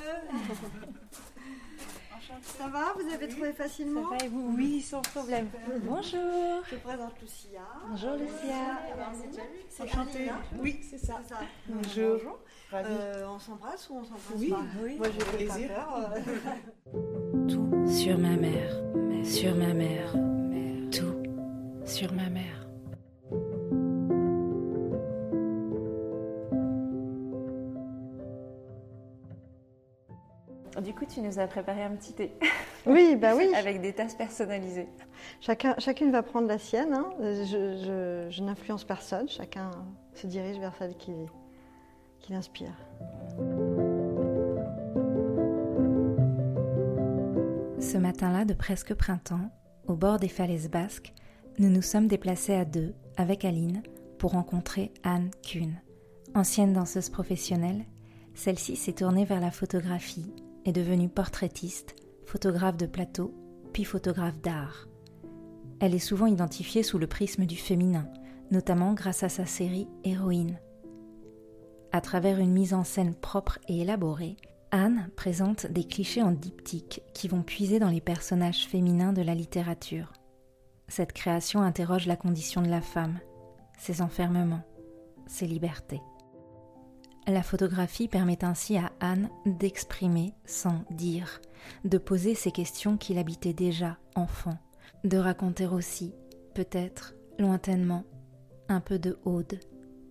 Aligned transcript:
Ça 2.41 2.67
va 2.69 2.95
Vous 2.95 3.13
avez 3.13 3.29
trouvé 3.29 3.53
facilement 3.53 4.05
Ça 4.09 4.17
va 4.17 4.25
et 4.25 4.29
vous 4.29 4.55
Oui, 4.57 4.81
sans 4.81 5.03
problème. 5.03 5.51
Bonjour. 5.83 6.63
Je 6.71 6.77
présente 6.77 7.21
Lucia. 7.21 7.61
Bonjour 7.91 8.13
Lucia. 8.13 8.79
C'est 9.69 9.87
chanté 9.87 10.31
Oui, 10.61 10.81
c'est 10.83 10.97
ça. 10.97 11.21
C'est 11.23 11.35
ça. 11.35 11.41
Bonjour. 11.69 12.39
Euh, 12.73 13.27
on 13.29 13.39
s'embrasse 13.39 13.91
ou 13.91 13.99
on 13.99 14.05
s'embrasse 14.05 14.23
Oui, 14.37 14.49
pas 14.49 14.63
oui. 14.83 14.97
Moi, 14.97 15.09
j'ai 15.11 15.25
Plaisir. 15.27 15.69
plaisir. 15.69 16.35
Tout 17.51 17.87
sur 17.87 18.17
ma 18.19 18.37
mère, 18.37 18.83
sur 19.27 19.55
ma 19.57 19.75
mère, 19.75 20.11
tout 20.91 21.23
sur 21.85 22.11
ma 22.15 22.31
mère. 22.31 22.62
Tu 31.15 31.21
nous 31.21 31.39
as 31.39 31.47
préparé 31.47 31.83
un 31.83 31.91
petit 31.97 32.13
thé 32.13 32.33
Oui, 32.87 33.17
bah 33.17 33.35
oui. 33.37 33.49
avec 33.55 33.81
des 33.81 33.93
tasses 33.93 34.15
personnalisées. 34.15 34.89
Chacun, 35.41 35.75
chacune 35.79 36.11
va 36.11 36.23
prendre 36.23 36.49
la 36.49 36.59
sienne. 36.59 36.93
hein. 36.93 37.11
Je, 37.21 37.45
je- 37.85 38.27
je 38.31 38.43
n'influence 38.43 38.85
personne. 38.85 39.29
Chacun 39.29 39.71
se 40.15 40.27
dirige 40.27 40.59
vers 40.59 40.75
celle 40.77 40.97
qui, 40.97 41.13
qui 42.21 42.33
l'inspire. 42.33 42.73
Ce 47.81 47.99
matin-là 47.99 48.45
de 48.45 48.55
presque 48.55 48.95
printemps, 48.95 49.51
au 49.87 49.95
bord 49.97 50.19
des 50.19 50.29
falaises 50.29 50.71
basques, 50.71 51.13
nous 51.59 51.69
nous 51.69 51.83
sommes 51.83 52.07
déplacés 52.07 52.55
à 52.55 52.65
deux 52.65 52.95
avec 53.17 53.45
Aline 53.45 53.83
pour 54.19 54.33
rencontrer 54.33 54.93
Anne 55.03 55.31
Kuhn. 55.43 55.75
Ancienne 56.35 56.73
danseuse 56.73 57.11
professionnelle, 57.11 57.85
celle-ci 58.35 58.77
s'est 58.77 58.93
tournée 58.95 59.25
vers 59.25 59.41
la 59.41 59.51
photographie, 59.51 60.33
est 60.65 60.73
devenue 60.73 61.09
portraitiste, 61.09 61.97
photographe 62.25 62.77
de 62.77 62.87
plateau, 62.87 63.35
puis 63.73 63.85
photographe 63.85 64.41
d'art. 64.41 64.89
Elle 65.81 65.95
est 65.95 65.99
souvent 65.99 66.27
identifiée 66.27 66.83
sous 66.83 66.99
le 66.99 67.07
prisme 67.07 67.45
du 67.45 67.57
féminin, 67.57 68.09
notamment 68.51 68.95
grâce 68.95 69.23
à 69.23 69.29
sa 69.29 69.47
série 69.47 69.89
Héroïne. 70.05 70.59
À 71.91 72.01
travers 72.01 72.39
une 72.39 72.53
mise 72.53 72.75
en 72.75 72.85
scène 72.85 73.15
propre 73.15 73.59
et 73.69 73.81
élaborée, 73.81 74.37
Anne 74.71 75.11
présente 75.17 75.67
des 75.67 75.85
clichés 75.85 76.23
en 76.23 76.33
diptyque 76.33 77.03
qui 77.13 77.29
vont 77.29 77.43
puiser 77.43 77.79
dans 77.79 77.91
les 77.91 78.01
personnages 78.01 78.67
féminins 78.67 79.13
de 79.13 79.21
la 79.21 79.35
littérature. 79.35 80.13
Cette 80.89 81.13
création 81.13 81.61
interroge 81.61 82.07
la 82.07 82.17
condition 82.17 82.63
de 82.63 82.69
la 82.69 82.81
femme, 82.81 83.19
ses 83.79 84.01
enfermements, 84.01 84.63
ses 85.27 85.47
libertés. 85.47 86.01
La 87.29 87.43
photographie 87.43 88.09
permet 88.09 88.45
ainsi 88.45 88.77
à 88.77 88.91
Anne 88.99 89.31
d'exprimer 89.47 90.35
sans 90.45 90.85
dire, 90.91 91.41
de 91.85 91.99
poser 91.99 92.35
ces 92.35 92.51
questions 92.51 92.97
qui 92.97 93.15
l'habitaient 93.15 93.53
déjà 93.53 93.97
enfant, 94.17 94.59
de 95.05 95.19
raconter 95.19 95.67
aussi, 95.67 96.13
peut-être, 96.55 97.15
lointainement, 97.39 98.05
un 98.69 98.81
peu 98.81 98.99
de 98.99 99.19
Aude, 99.25 99.61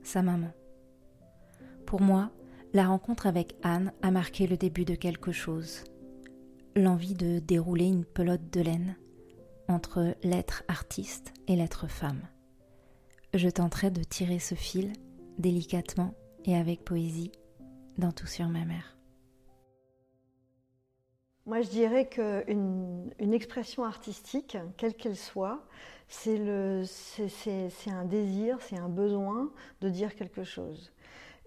sa 0.04 0.22
maman. 0.22 0.52
Pour 1.86 2.02
moi, 2.02 2.32
la 2.74 2.88
rencontre 2.88 3.28
avec 3.28 3.56
Anne 3.62 3.92
a 4.02 4.12
marqué 4.12 4.48
le 4.48 4.56
début 4.56 4.86
de 4.86 4.96
quelque 4.96 5.34
chose. 5.34 5.84
L'envie 6.78 7.16
de 7.16 7.40
dérouler 7.40 7.88
une 7.88 8.06
pelote 8.06 8.50
de 8.54 8.62
laine 8.62 8.96
entre 9.68 10.16
l'être 10.24 10.64
artiste 10.70 11.34
et 11.48 11.58
l'être 11.58 11.88
femme. 11.88 12.22
Je 13.34 13.50
tenterai 13.50 13.92
de 13.92 14.04
tirer 14.04 14.40
ce 14.40 14.56
fil 14.56 14.94
délicatement 15.38 16.14
et 16.46 16.56
avec 16.56 16.84
poésie 16.84 17.32
dans 17.98 18.12
Tout 18.12 18.28
sur 18.28 18.48
ma 18.48 18.66
mère. 18.66 18.98
Moi, 21.46 21.62
je 21.62 21.70
dirais 21.70 22.08
qu'une 22.08 23.12
une 23.20 23.34
expression 23.34 23.84
artistique, 23.84 24.58
quelle 24.78 24.94
qu'elle 24.94 25.18
soit, 25.18 25.66
c'est 26.08 26.38
un 27.88 28.06
désir, 28.06 28.58
c'est 28.62 28.78
un 28.78 28.90
besoin 28.90 29.52
de 29.82 29.90
dire 29.90 30.16
quelque 30.16 30.44
chose. 30.44 30.92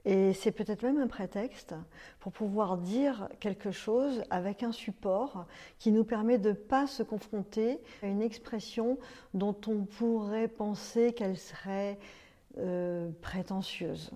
Et 0.04 0.34
c'est 0.34 0.52
peut-être 0.52 0.82
même 0.82 0.98
un 0.98 1.06
prétexte 1.06 1.74
pour 2.20 2.32
pouvoir 2.32 2.76
dire 2.76 3.28
quelque 3.40 3.70
chose 3.70 4.22
avec 4.28 4.62
un 4.62 4.72
support 4.72 5.46
qui 5.78 5.92
nous 5.92 6.04
permet 6.04 6.38
de 6.38 6.50
ne 6.50 6.54
pas 6.54 6.86
se 6.86 7.02
confronter 7.02 7.78
à 8.02 8.06
une 8.06 8.20
expression 8.20 8.98
dont 9.32 9.56
on 9.66 9.84
pourrait 9.84 10.48
penser 10.48 11.14
qu'elle 11.14 11.38
serait 11.38 11.98
euh, 12.58 13.10
prétentieuse. 13.22 14.10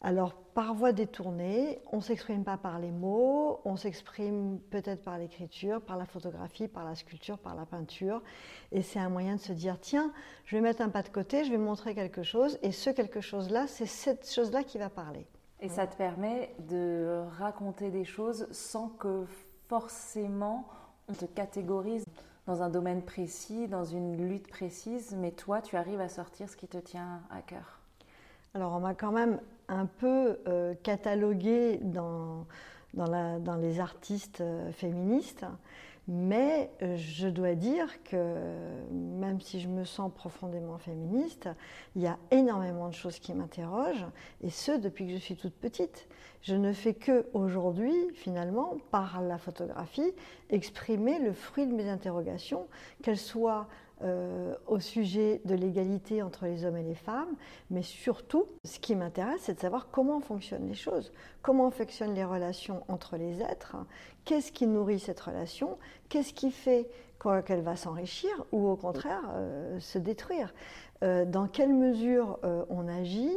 Alors, 0.00 0.34
par 0.54 0.74
voie 0.74 0.92
détournée, 0.92 1.80
on 1.90 1.96
ne 1.96 2.02
s'exprime 2.02 2.44
pas 2.44 2.56
par 2.56 2.78
les 2.78 2.92
mots, 2.92 3.60
on 3.64 3.76
s'exprime 3.76 4.60
peut-être 4.70 5.02
par 5.02 5.18
l'écriture, 5.18 5.80
par 5.80 5.96
la 5.96 6.06
photographie, 6.06 6.68
par 6.68 6.84
la 6.84 6.94
sculpture, 6.94 7.38
par 7.38 7.56
la 7.56 7.66
peinture. 7.66 8.22
Et 8.70 8.82
c'est 8.82 9.00
un 9.00 9.08
moyen 9.08 9.34
de 9.36 9.40
se 9.40 9.52
dire, 9.52 9.78
tiens, 9.80 10.12
je 10.44 10.56
vais 10.56 10.62
mettre 10.62 10.82
un 10.82 10.88
pas 10.88 11.02
de 11.02 11.08
côté, 11.08 11.44
je 11.44 11.50
vais 11.50 11.58
montrer 11.58 11.96
quelque 11.96 12.22
chose, 12.22 12.58
et 12.62 12.70
ce 12.70 12.90
quelque 12.90 13.20
chose-là, 13.20 13.66
c'est 13.66 13.86
cette 13.86 14.30
chose-là 14.30 14.62
qui 14.62 14.78
va 14.78 14.88
parler. 14.88 15.26
Et 15.60 15.68
ça 15.68 15.88
te 15.88 15.96
permet 15.96 16.54
de 16.68 17.24
raconter 17.38 17.90
des 17.90 18.04
choses 18.04 18.46
sans 18.52 18.88
que 18.88 19.24
forcément 19.66 20.68
on 21.08 21.12
te 21.12 21.24
catégorise 21.24 22.04
dans 22.46 22.62
un 22.62 22.68
domaine 22.68 23.02
précis, 23.02 23.66
dans 23.66 23.84
une 23.84 24.28
lutte 24.28 24.48
précise, 24.48 25.16
mais 25.18 25.32
toi, 25.32 25.60
tu 25.60 25.76
arrives 25.76 26.00
à 26.00 26.08
sortir 26.08 26.48
ce 26.48 26.56
qui 26.56 26.68
te 26.68 26.78
tient 26.78 27.20
à 27.30 27.42
cœur. 27.42 27.80
Alors, 28.54 28.72
on 28.72 28.80
m'a 28.80 28.94
quand 28.94 29.12
même 29.12 29.40
un 29.68 29.86
peu 29.86 30.38
euh, 30.48 30.74
catalogué 30.82 31.78
dans, 31.82 32.46
dans, 32.94 33.06
la- 33.06 33.38
dans 33.38 33.56
les 33.56 33.80
artistes 33.80 34.40
euh, 34.40 34.72
féministes, 34.72 35.44
mais 36.10 36.70
euh, 36.82 36.96
je 36.96 37.28
dois 37.28 37.54
dire 37.54 38.02
que 38.02 38.34
même 38.90 39.40
si 39.42 39.60
je 39.60 39.68
me 39.68 39.84
sens 39.84 40.10
profondément 40.14 40.78
féministe, 40.78 41.50
il 41.96 42.02
y 42.02 42.06
a 42.06 42.16
énormément 42.30 42.88
de 42.88 42.94
choses 42.94 43.18
qui 43.18 43.34
m'interrogent, 43.34 44.06
et 44.42 44.48
ce 44.48 44.72
depuis 44.72 45.06
que 45.06 45.12
je 45.12 45.18
suis 45.18 45.36
toute 45.36 45.54
petite. 45.54 46.08
Je 46.40 46.54
ne 46.54 46.72
fais 46.72 46.94
que 46.94 47.26
aujourd'hui, 47.34 47.92
finalement, 48.14 48.76
par 48.90 49.20
la 49.20 49.36
photographie, 49.36 50.14
exprimer 50.48 51.18
le 51.18 51.32
fruit 51.32 51.66
de 51.66 51.74
mes 51.74 51.88
interrogations, 51.90 52.68
qu'elles 53.02 53.18
soient 53.18 53.68
euh, 54.02 54.54
au 54.66 54.78
sujet 54.80 55.40
de 55.44 55.54
l'égalité 55.54 56.22
entre 56.22 56.46
les 56.46 56.64
hommes 56.64 56.76
et 56.76 56.82
les 56.82 56.94
femmes, 56.94 57.34
mais 57.70 57.82
surtout, 57.82 58.46
ce 58.64 58.78
qui 58.78 58.94
m'intéresse, 58.94 59.40
c'est 59.42 59.54
de 59.54 59.60
savoir 59.60 59.88
comment 59.90 60.20
fonctionnent 60.20 60.68
les 60.68 60.74
choses, 60.74 61.12
comment 61.42 61.70
fonctionnent 61.70 62.14
les 62.14 62.24
relations 62.24 62.84
entre 62.88 63.16
les 63.16 63.42
êtres, 63.42 63.76
qu'est-ce 64.24 64.52
qui 64.52 64.66
nourrit 64.66 65.00
cette 65.00 65.20
relation, 65.20 65.78
qu'est-ce 66.08 66.32
qui 66.32 66.50
fait 66.50 66.88
qu'elle 67.44 67.62
va 67.62 67.74
s'enrichir 67.74 68.30
ou 68.52 68.68
au 68.68 68.76
contraire 68.76 69.22
euh, 69.34 69.80
se 69.80 69.98
détruire, 69.98 70.54
Euh, 71.04 71.24
dans 71.24 71.46
quelle 71.46 71.72
mesure 71.72 72.40
on 72.70 72.88
agit 72.88 73.36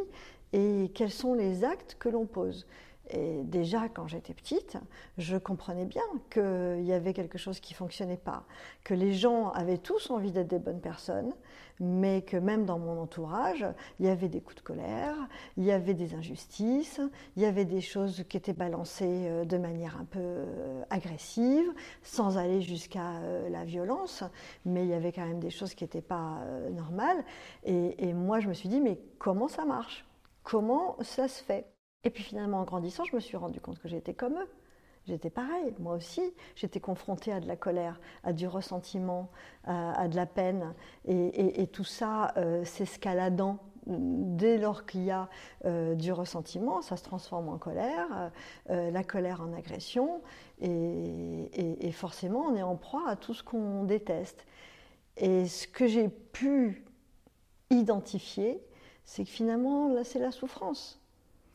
et 0.52 0.92
quels 0.96 1.12
sont 1.12 1.36
les 1.36 1.64
actes 1.64 1.96
que 2.00 2.10
l'on 2.10 2.26
pose. 2.26 2.66
Et 3.12 3.44
déjà, 3.44 3.90
quand 3.90 4.08
j'étais 4.08 4.34
petite, 4.34 4.78
je 5.18 5.38
comprenais 5.38 5.86
bien 5.86 6.04
qu'il 6.30 6.84
y 6.84 6.94
avait 6.94 7.14
quelque 7.14 7.38
chose 7.38 7.60
qui 7.60 7.74
fonctionnait 7.74 8.18
pas, 8.18 8.46
que 8.84 8.94
les 8.94 9.14
gens 9.14 9.50
avaient 9.50 9.78
tous 9.78 10.10
envie 10.12 10.32
d'être 10.32 10.48
des 10.48 10.60
bonnes 10.60 10.80
personnes, 10.80 11.34
mais 11.82 12.22
que 12.22 12.38
même 12.38 12.66
dans 12.66 12.80
mon 12.80 13.02
entourage, 13.02 13.66
il 14.00 14.06
y 14.06 14.10
avait 14.10 14.30
des 14.30 14.40
coups 14.40 14.58
de 14.58 14.62
colère, 14.62 15.16
il 15.58 15.64
y 15.64 15.72
avait 15.72 15.94
des 15.94 16.14
injustices, 16.14 17.02
il 17.36 17.42
y 17.42 17.46
avait 17.46 17.66
des 17.66 17.82
choses 17.82 18.24
qui 18.30 18.38
étaient 18.38 18.54
balancées 18.54 19.28
euh, 19.28 19.46
de 19.46 19.58
manière 19.58 19.98
un 20.00 20.06
peu 20.06 20.20
euh, 20.20 20.84
agressive, 20.90 21.74
sans 22.04 22.38
aller 22.38 22.62
jusqu'à 22.62 23.18
euh, 23.18 23.50
la 23.50 23.66
violence, 23.66 24.24
mais 24.64 24.84
il 24.84 24.90
y 24.90 24.94
avait 24.94 25.12
quand 25.12 25.26
même 25.26 25.40
des 25.40 25.50
choses 25.50 25.74
qui 25.74 25.84
n'étaient 25.84 26.02
pas 26.02 26.40
normales. 26.72 27.24
Et, 27.64 28.10
et 28.10 28.14
moi, 28.14 28.40
je 28.40 28.48
me 28.48 28.54
suis 28.54 28.70
dit, 28.70 28.80
mais 28.80 29.00
comment 29.18 29.48
ça 29.48 29.66
marche? 29.66 30.06
Comment 30.44 30.98
ça 31.02 31.28
se 31.28 31.44
fait? 31.44 31.66
Et 32.04 32.10
puis 32.10 32.24
finalement, 32.24 32.60
en 32.60 32.64
grandissant, 32.64 33.04
je 33.06 33.16
me 33.16 33.20
suis 33.20 33.38
rendu 33.38 33.62
compte 33.62 33.80
que 33.80 33.88
j'étais 33.88 34.14
comme 34.14 34.34
eux. 34.34 34.50
J'étais 35.08 35.32
pareil, 35.32 35.74
moi 35.80 35.96
aussi, 35.96 36.22
j'étais 36.56 36.80
confrontée 36.80 37.32
à 37.32 37.40
de 37.40 37.48
la 37.48 37.56
colère, 37.56 38.00
à 38.24 38.34
du 38.34 38.48
ressentiment, 38.48 39.32
à, 39.64 40.08
de 40.08 40.16
la 40.16 40.28
peine, 40.28 40.76
et, 41.06 41.66
tout 41.68 41.84
ça 41.84 42.34
euh, 42.38 42.64
s'escaladant. 42.66 43.58
Dès 43.88 44.60
lors 44.60 44.86
qu'il 44.86 45.04
y 45.06 45.10
a 45.10 45.28
euh, 45.66 45.96
du 45.96 46.12
ressentiment, 46.12 46.84
ça 46.84 46.98
se 46.98 47.04
transforme 47.04 47.50
en 47.50 47.58
colère, 47.58 48.32
euh, 48.70 48.92
la 48.92 49.04
colère 49.04 49.42
en 49.42 49.54
agression, 49.54 50.22
et 50.62 51.92
forcément 51.92 52.42
on 52.42 52.56
est 52.56 52.62
en 52.62 52.76
proie 52.76 53.10
à 53.10 53.16
tout 53.16 53.34
ce 53.34 53.42
qu'on 53.42 53.84
déteste. 53.84 54.46
Et 55.18 55.48
ce 55.48 55.68
que 55.68 55.88
j'ai 55.88 56.10
pu 56.10 56.86
identifier, 57.72 58.62
c'est 59.04 59.24
que 59.24 59.30
finalement, 59.30 59.92
là, 59.92 60.04
c'est 60.04 60.20
la 60.20 60.32
souffrance. 60.32 61.01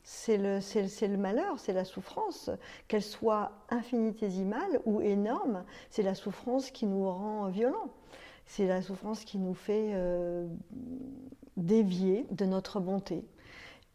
C'est 0.09 0.37
le, 0.37 1.17
malheur, 1.17 1.59
c'est 1.59 1.73
la 1.73 1.83
souffrance, 1.83 2.49
qu'elle 2.87 3.03
soit 3.03 3.51
infinitésimale 3.69 4.79
ou 4.85 5.01
énorme, 5.01 5.65
c'est 5.89 6.01
la 6.01 6.15
souffrance 6.15 6.71
qui 6.71 6.85
nous 6.85 7.11
rend 7.11 7.49
violents. 7.49 7.89
C'est 8.45 8.67
la 8.67 8.81
souffrance 8.81 9.25
qui 9.25 9.37
nous 9.37 9.53
fait 9.53 9.91
euh, 9.95 10.47
dévier 11.57 12.25
de 12.31 12.45
notre 12.45 12.79
bonté. 12.79 13.25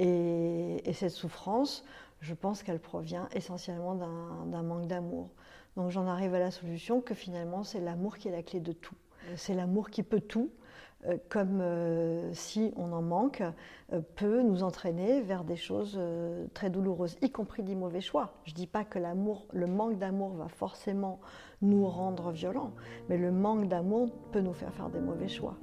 Et, 0.00 0.82
et 0.84 0.92
cette 0.92 1.12
souffrance, 1.12 1.82
je 2.20 2.34
pense 2.34 2.62
qu'elle 2.62 2.78
provient 2.78 3.26
essentiellement 3.32 3.94
d'un 3.94 4.62
manque 4.62 4.88
d'amour. 4.88 5.30
Donc 5.76 5.88
j'en 5.88 6.06
arrive 6.06 6.34
à 6.34 6.40
la 6.40 6.50
solution 6.50 7.00
que 7.00 7.14
finalement 7.14 7.64
c'est 7.64 7.80
l'amour 7.80 8.18
qui 8.18 8.28
est 8.28 8.32
la 8.32 8.42
clé 8.42 8.60
de 8.60 8.72
tout. 8.72 8.96
C'est 9.36 9.54
l'amour 9.54 9.88
qui 9.88 10.02
peut 10.02 10.20
tout, 10.20 10.50
comme 11.28 11.60
euh, 11.60 12.32
si 12.32 12.72
on 12.76 12.92
en 12.92 13.02
manque, 13.02 13.42
euh, 13.92 14.00
peut 14.16 14.42
nous 14.42 14.62
entraîner 14.62 15.20
vers 15.20 15.44
des 15.44 15.56
choses 15.56 16.00
très 16.54 16.70
douloureuses, 16.70 17.16
y 17.22 17.30
compris 17.30 17.62
des 17.62 17.74
mauvais 17.74 18.00
choix. 18.00 18.34
Je 18.44 18.52
ne 18.52 18.56
dis 18.56 18.66
pas 18.66 18.84
que 18.84 18.98
l'amour, 18.98 19.46
le 19.52 19.66
manque 19.66 19.98
d'amour 19.98 20.34
va 20.34 20.48
forcément 20.48 21.20
nous 21.60 21.86
rendre 21.86 22.30
violents, 22.30 22.72
mais 23.08 23.18
le 23.18 23.32
manque 23.32 23.68
d'amour 23.68 24.10
peut 24.30 24.40
nous 24.40 24.52
faire 24.52 24.72
faire 24.72 24.90
des 24.90 25.00
mauvais 25.00 25.28
choix. 25.28 25.56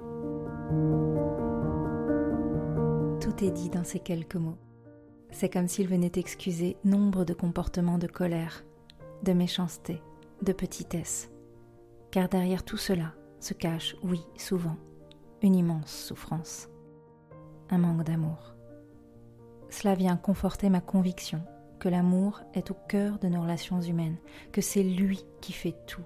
Tout 3.20 3.44
est 3.44 3.50
dit 3.50 3.70
dans 3.70 3.84
ces 3.84 4.00
quelques 4.00 4.36
mots. 4.36 4.58
C'est 5.30 5.48
comme 5.48 5.68
s'il 5.68 5.88
venait 5.88 6.12
excuser 6.16 6.76
nombre 6.84 7.24
de 7.24 7.34
comportements 7.34 7.98
de 7.98 8.06
colère, 8.06 8.64
de 9.22 9.32
méchanceté, 9.32 10.02
de 10.42 10.52
petitesse. 10.52 11.30
Car 12.10 12.28
derrière 12.28 12.64
tout 12.64 12.76
cela 12.76 13.14
se 13.38 13.54
cache, 13.54 13.96
oui, 14.02 14.20
souvent, 14.36 14.76
une 15.42 15.54
immense 15.54 15.90
souffrance, 15.90 16.68
un 17.70 17.78
manque 17.78 18.04
d'amour. 18.04 18.54
Cela 19.70 19.94
vient 19.94 20.16
conforter 20.16 20.68
ma 20.68 20.80
conviction 20.80 21.42
que 21.78 21.88
l'amour 21.88 22.42
est 22.54 22.70
au 22.70 22.76
cœur 22.88 23.18
de 23.18 23.28
nos 23.28 23.40
relations 23.40 23.80
humaines, 23.80 24.18
que 24.52 24.60
c'est 24.60 24.82
lui 24.82 25.24
qui 25.40 25.52
fait 25.52 25.76
tout, 25.86 26.04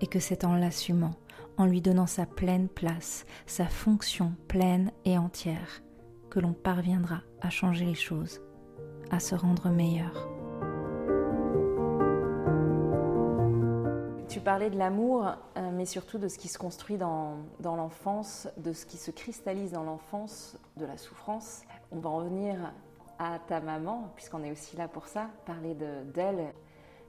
et 0.00 0.06
que 0.06 0.20
c'est 0.20 0.44
en 0.44 0.54
l'assumant, 0.54 1.14
en 1.58 1.66
lui 1.66 1.82
donnant 1.82 2.06
sa 2.06 2.24
pleine 2.24 2.68
place, 2.68 3.26
sa 3.46 3.66
fonction 3.66 4.32
pleine 4.48 4.90
et 5.04 5.18
entière, 5.18 5.82
que 6.30 6.40
l'on 6.40 6.54
parviendra 6.54 7.20
à 7.42 7.50
changer 7.50 7.84
les 7.84 7.94
choses, 7.94 8.40
à 9.10 9.20
se 9.20 9.34
rendre 9.34 9.68
meilleur. 9.68 10.39
Tu 14.30 14.38
parlais 14.38 14.70
de 14.70 14.78
l'amour, 14.78 15.26
euh, 15.56 15.70
mais 15.72 15.84
surtout 15.84 16.16
de 16.16 16.28
ce 16.28 16.38
qui 16.38 16.46
se 16.46 16.56
construit 16.56 16.96
dans, 16.96 17.38
dans 17.58 17.74
l'enfance, 17.74 18.46
de 18.58 18.72
ce 18.72 18.86
qui 18.86 18.96
se 18.96 19.10
cristallise 19.10 19.72
dans 19.72 19.82
l'enfance, 19.82 20.56
de 20.76 20.86
la 20.86 20.96
souffrance. 20.96 21.62
On 21.90 21.98
va 21.98 22.10
en 22.10 22.18
revenir 22.18 22.72
à 23.18 23.40
ta 23.40 23.60
maman, 23.60 24.08
puisqu'on 24.14 24.44
est 24.44 24.52
aussi 24.52 24.76
là 24.76 24.86
pour 24.86 25.08
ça, 25.08 25.30
parler 25.46 25.74
d'elle. 25.74 26.54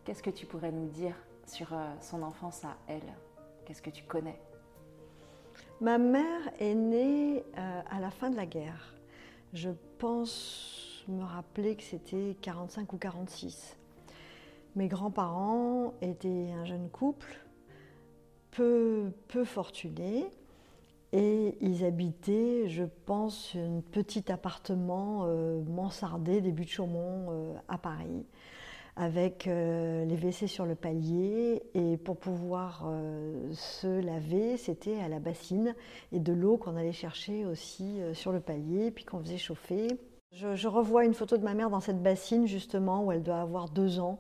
Qu'est-ce 0.04 0.24
que 0.24 0.32
tu 0.32 0.48
pourrais 0.48 0.72
nous 0.72 0.88
dire 0.88 1.14
sur 1.46 1.72
euh, 1.74 1.94
son 2.02 2.24
enfance 2.24 2.66
à 2.66 2.76
elle? 2.88 3.14
Qu'est-ce 3.66 3.84
que 3.84 3.92
tu 3.92 4.04
connais? 4.04 4.42
Ma 5.80 6.00
mère 6.00 6.42
est 6.60 6.74
née 6.74 7.44
euh, 7.56 7.82
à 7.92 8.00
la 8.00 8.10
fin 8.10 8.32
de 8.32 8.36
la 8.36 8.48
guerre. 8.48 8.96
Je 9.54 9.70
pense 10.00 11.06
me 11.08 11.24
rappeler 11.24 11.76
que 11.76 11.84
c'était 11.84 12.36
45 12.42 12.92
ou 12.94 12.98
46. 12.98 13.78
Mes 14.76 14.88
grands-parents 14.88 15.96
étaient 16.02 16.52
un 16.54 16.64
jeune 16.64 16.90
couple, 16.90 17.46
peu, 18.52 19.12
peu 19.28 19.44
fortuné, 19.44 20.32
et 21.12 21.58
ils 21.60 21.84
habitaient, 21.84 22.70
je 22.70 22.86
pense, 23.06 23.56
un 23.56 23.82
petit 23.92 24.32
appartement 24.32 25.26
euh, 25.26 25.62
mansardé 25.64 26.40
début 26.40 26.64
de 26.64 26.70
Chaumont 26.70 27.28
euh, 27.32 27.54
à 27.68 27.78
Paris, 27.78 28.26
avec 28.96 29.46
euh, 29.48 30.06
les 30.06 30.16
WC 30.16 30.48
sur 30.48 30.66
le 30.66 30.76
palier. 30.76 31.64
Et 31.74 31.98
pour 31.98 32.16
pouvoir 32.16 32.90
se 33.52 34.00
laver, 34.00 34.56
c'était 34.56 35.02
à 35.02 35.10
la 35.10 35.20
bassine 35.20 35.76
et 36.14 36.20
de 36.20 36.32
l'eau 36.32 36.56
qu'on 36.56 36.78
allait 36.78 36.94
chercher 36.94 37.46
aussi 37.46 38.00
sur 38.14 38.32
le 38.32 38.40
palier, 38.40 38.90
puis 38.92 39.04
qu'on 39.04 39.20
faisait 39.20 39.38
chauffer. 39.38 39.88
Je, 40.32 40.68
revois 40.70 41.04
une 41.04 41.14
photo 41.14 41.38
de 41.38 41.44
ma 41.44 41.54
mère 41.54 41.70
dans 41.70 41.82
cette 41.82 42.02
bassine, 42.02 42.48
justement, 42.48 43.04
où 43.04 43.12
elle 43.12 43.22
doit 43.22 43.42
avoir 43.42 43.68
deux 43.68 44.00
ans. 44.00 44.18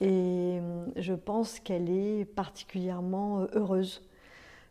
Et 0.00 0.58
euh, 0.60 0.86
je 0.96 1.14
pense 1.14 1.58
qu'elle 1.60 1.88
est 1.88 2.24
particulièrement 2.24 3.40
euh, 3.40 3.46
heureuse. 3.54 4.02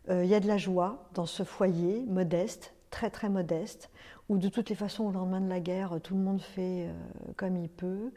Euh, 0.08 0.24
il 0.24 0.30
y 0.30 0.34
a 0.34 0.40
de 0.40 0.46
la 0.46 0.58
joie 0.58 1.08
dans 1.14 1.26
ce 1.26 1.42
foyer 1.42 2.04
modeste, 2.06 2.74
très 2.90 3.10
très 3.10 3.28
modeste, 3.28 3.90
où 4.28 4.38
de 4.38 4.48
toutes 4.48 4.68
les 4.68 4.76
façons, 4.76 5.04
au 5.04 5.10
lendemain 5.10 5.40
de 5.40 5.48
la 5.48 5.60
guerre, 5.60 5.98
tout 6.02 6.14
le 6.14 6.20
monde 6.20 6.40
fait 6.40 6.88
comme 7.36 7.56
il 7.56 7.68
peut, 7.68 8.12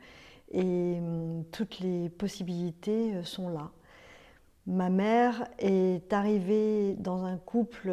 et 0.51 0.99
toutes 1.51 1.79
les 1.79 2.09
possibilités 2.09 3.23
sont 3.23 3.49
là. 3.49 3.69
Ma 4.65 4.89
mère 4.89 5.47
est 5.59 6.11
arrivée 6.11 6.95
dans 6.95 7.25
un 7.25 7.37
couple 7.37 7.91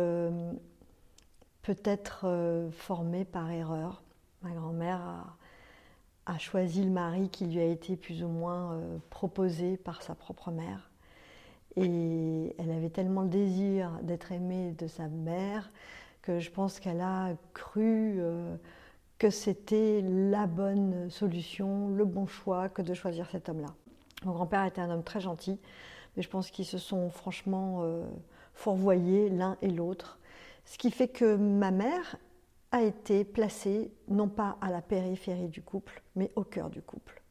peut-être 1.61 2.27
formé 2.73 3.27
par 3.27 3.51
erreur. 3.51 4.03
Ma 4.43 4.51
grand-mère 4.53 5.01
a 5.01 5.37
a 6.27 6.39
choisi 6.39 6.83
le 6.83 6.91
mari 6.91 7.29
qui 7.29 7.47
lui 7.47 7.61
a 7.61 7.65
été 7.65 7.97
plus 7.97 8.23
ou 8.23 8.29
moins 8.29 8.73
euh, 8.73 8.99
proposé 9.11 9.77
par 9.77 10.03
sa 10.03 10.15
propre 10.15 10.51
mère. 10.51 10.91
Et 11.77 12.55
elle 12.59 12.71
avait 12.71 12.91
tellement 12.91 13.23
le 13.23 13.29
désir 13.29 13.91
d'être 14.03 14.33
aimée 14.33 14.73
de 14.73 14.87
sa 14.87 15.09
mère 15.09 15.71
que 16.23 16.41
je 16.41 16.51
pense 16.51 16.81
qu'elle 16.81 17.01
a 17.01 17.31
cru 17.55 18.17
euh, 18.19 18.57
que 19.19 19.31
c'était 19.31 20.03
la 20.03 20.47
bonne 20.47 21.09
solution, 21.11 21.89
le 21.89 22.05
bon 22.05 22.27
choix 22.27 22.69
que 22.69 22.83
de 22.83 22.95
choisir 22.95 23.31
cet 23.31 23.49
homme-là. 23.49 23.75
Mon 24.25 24.33
grand-père 24.33 24.65
était 24.65 24.81
un 24.81 24.91
homme 24.91 25.05
très 25.05 25.21
gentil, 25.21 25.61
mais 26.17 26.23
je 26.23 26.29
pense 26.29 26.51
qu'ils 26.51 26.67
se 26.67 26.79
sont 26.79 27.11
franchement 27.11 27.83
euh, 27.83 28.05
fourvoyés 28.55 29.29
l'un 29.31 29.57
et 29.63 29.71
l'autre. 29.71 30.19
Ce 30.65 30.79
qui 30.79 30.91
fait 30.91 31.09
que 31.09 31.37
ma 31.37 31.71
mère 31.71 32.17
a 32.77 32.83
été 32.83 33.25
placée 33.25 33.91
non 34.09 34.29
pas 34.29 34.59
à 34.61 34.71
la 34.71 34.83
périphérie 34.83 35.49
du 35.49 35.63
couple, 35.63 36.03
mais 36.15 36.31
au 36.37 36.45
cœur 36.45 36.69
du 36.69 36.83
couple. 36.83 37.23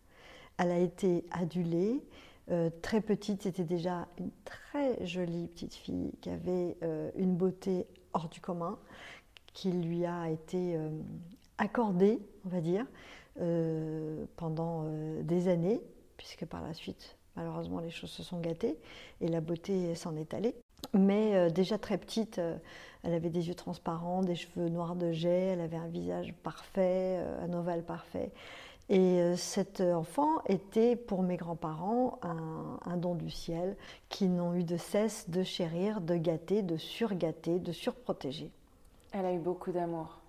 Elle 0.58 0.72
a 0.72 0.80
été 0.80 1.24
adulée. 1.30 2.04
Euh, 2.50 2.72
très 2.82 3.00
petite, 3.00 3.44
c'était 3.44 3.64
déjà 3.64 4.08
une 4.18 4.32
très 4.44 5.06
jolie 5.06 5.48
petite 5.48 5.76
fille 5.76 6.14
qui 6.22 6.30
avait 6.30 6.78
euh, 6.82 7.12
une 7.16 7.36
beauté 7.36 7.86
hors 8.14 8.28
du 8.30 8.42
commun, 8.42 8.80
qui 9.54 9.72
lui 9.72 10.06
a 10.06 10.30
été 10.30 10.76
euh, 10.76 10.90
accordée, 11.60 12.20
on 12.46 12.50
va 12.50 12.62
dire, 12.62 12.86
pendant 14.38 14.86
des 15.24 15.50
années, 15.50 15.82
puisque 16.16 16.46
par 16.46 16.62
la 16.62 16.74
suite, 16.74 17.18
malheureusement, 17.36 17.82
les 17.82 17.90
choses 17.90 18.12
se 18.12 18.24
sont 18.24 18.40
gâtées 18.40 18.78
et 19.20 19.28
la 19.28 19.42
beauté 19.42 19.94
s'en 19.94 20.16
est 20.16 20.34
allée. 20.34 20.56
Mais 20.94 21.52
déjà 21.52 21.78
très 21.78 21.98
petite, 21.98 22.40
elle 23.06 23.14
avait 23.14 23.30
des 23.30 23.48
yeux 23.48 23.56
transparents, 23.56 24.22
des 24.22 24.36
cheveux 24.36 24.68
noirs 24.68 24.96
de 24.96 25.12
jet, 25.12 25.54
elle 25.54 25.62
avait 25.62 25.78
un 25.78 25.88
visage 25.88 26.34
parfait, 26.44 27.20
euh, 27.20 27.46
un 27.46 27.54
ovale 27.54 27.84
parfait. 27.84 28.32
Et 28.90 29.20
euh, 29.22 29.36
cet 29.36 29.82
enfant 29.82 30.42
était 30.48 30.96
pour 30.96 31.22
mes 31.24 31.38
grands-parents 31.38 32.20
un, 32.22 32.98
don 32.98 33.16
du 33.16 33.30
ciel 33.30 33.78
qui 34.10 34.28
n'ont 34.28 34.54
eu 34.56 34.64
de 34.64 34.78
cesse 34.78 35.30
de 35.30 35.44
chérir, 35.44 36.02
de 36.02 36.16
gâter, 36.16 36.62
de 36.62 36.78
surgâter, 36.78 37.60
de 37.60 37.72
surprotéger. 37.72 38.52
Elle 39.12 39.26
a 39.26 39.34
eu 39.34 39.40
beaucoup 39.40 39.72
d'amour. 39.72 40.20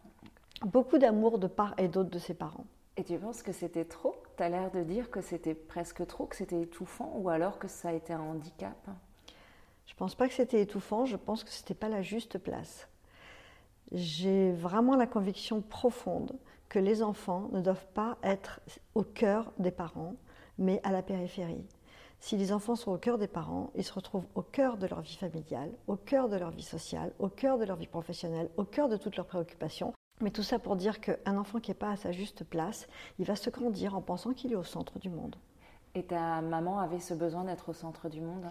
Beaucoup 0.62 0.99
d'amour 0.99 1.38
de 1.38 1.47
part 1.47 1.75
et 1.78 1.88
d'autre 1.88 2.11
de 2.11 2.18
ses 2.18 2.35
parents. 2.35 2.66
Et 2.97 3.04
tu 3.04 3.18
penses 3.18 3.42
que 3.42 3.52
c'était 3.52 3.85
trop? 3.85 4.14
Tu 4.37 4.42
as 4.42 4.49
l'air 4.49 4.71
de 4.71 4.83
dire 4.83 5.11
que 5.11 5.21
c'était 5.21 5.54
presque 5.54 6.06
trop, 6.06 6.25
que 6.25 6.37
c'était 6.37 6.62
étouffant, 6.62 7.12
ou 7.16 7.28
alors 7.28 7.59
que 7.59 7.68
ça 7.68 7.90
a 7.90 7.92
été 7.92 8.14
un 8.14 8.21
handicap? 8.21 8.76
Je 9.87 9.93
ne 9.93 9.97
pense 9.97 10.14
pas 10.14 10.28
que 10.28 10.35
c'était 10.35 10.61
étouffant, 10.61 11.07
je 11.07 11.16
pense 11.16 11.45
que 11.45 11.50
ce 11.50 11.62
n'était 11.62 11.75
pas 11.75 11.88
la 11.88 12.02
juste 12.02 12.38
place. 12.38 12.88
J'ai 13.93 14.52
vraiment 14.52 14.97
la 14.97 15.07
conviction 15.07 15.62
profonde 15.62 16.37
que 16.69 16.78
les 16.78 17.02
enfants 17.02 17.49
ne 17.52 17.61
doivent 17.61 17.87
pas 17.95 18.19
être 18.23 18.61
au 18.95 19.02
cœur 19.05 19.52
des 19.59 19.71
parents, 19.71 20.16
mais 20.59 20.81
à 20.83 20.90
la 20.90 21.02
périphérie. 21.02 21.64
Si 22.19 22.37
les 22.37 22.52
enfants 22.52 22.75
sont 22.75 22.90
au 22.90 22.99
cœur 22.99 23.19
des 23.19 23.28
parents, 23.28 23.71
ils 23.76 23.85
se 23.85 23.93
retrouvent 23.93 24.26
au 24.35 24.43
cœur 24.43 24.78
de 24.78 24.87
leur 24.87 25.00
vie 25.00 25.16
familiale, 25.16 25.71
au 25.87 25.97
cœur 25.97 26.28
de 26.28 26.37
leur 26.37 26.50
vie 26.50 26.62
sociale, 26.62 27.12
au 27.19 27.28
cœur 27.28 27.59
de 27.59 27.64
leur 27.64 27.76
vie 27.76 27.87
professionnelle, 27.87 28.50
au 28.57 28.64
cœur 28.64 28.88
de 28.88 28.97
toutes 28.97 29.16
leurs 29.16 29.26
préoccupations. 29.26 29.93
Mais 30.21 30.31
tout 30.31 30.43
ça 30.43 30.59
pour 30.59 30.76
dire 30.76 31.00
qu'un 31.00 31.37
enfant 31.37 31.61
qui 31.61 31.71
n'est 31.71 31.76
pas 31.76 31.90
à 31.90 31.97
sa 31.97 32.11
juste 32.11 32.43
place, 32.43 32.88
il 33.19 33.26
va 33.26 33.37
se 33.37 33.50
grandir 33.50 33.95
en 33.95 34.00
pensant 34.00 34.33
qu'il 34.33 34.52
est 34.52 34.57
au 34.57 34.64
centre 34.64 34.99
du 34.99 35.11
monde. 35.11 35.37
Et 35.97 36.03
ta 36.03 36.43
maman 36.43 36.79
avait 36.79 37.00
ce 37.00 37.15
besoin 37.15 37.45
d'être 37.45 37.71
au 37.71 37.73
centre 37.73 38.11
du 38.11 38.21
monde 38.21 38.45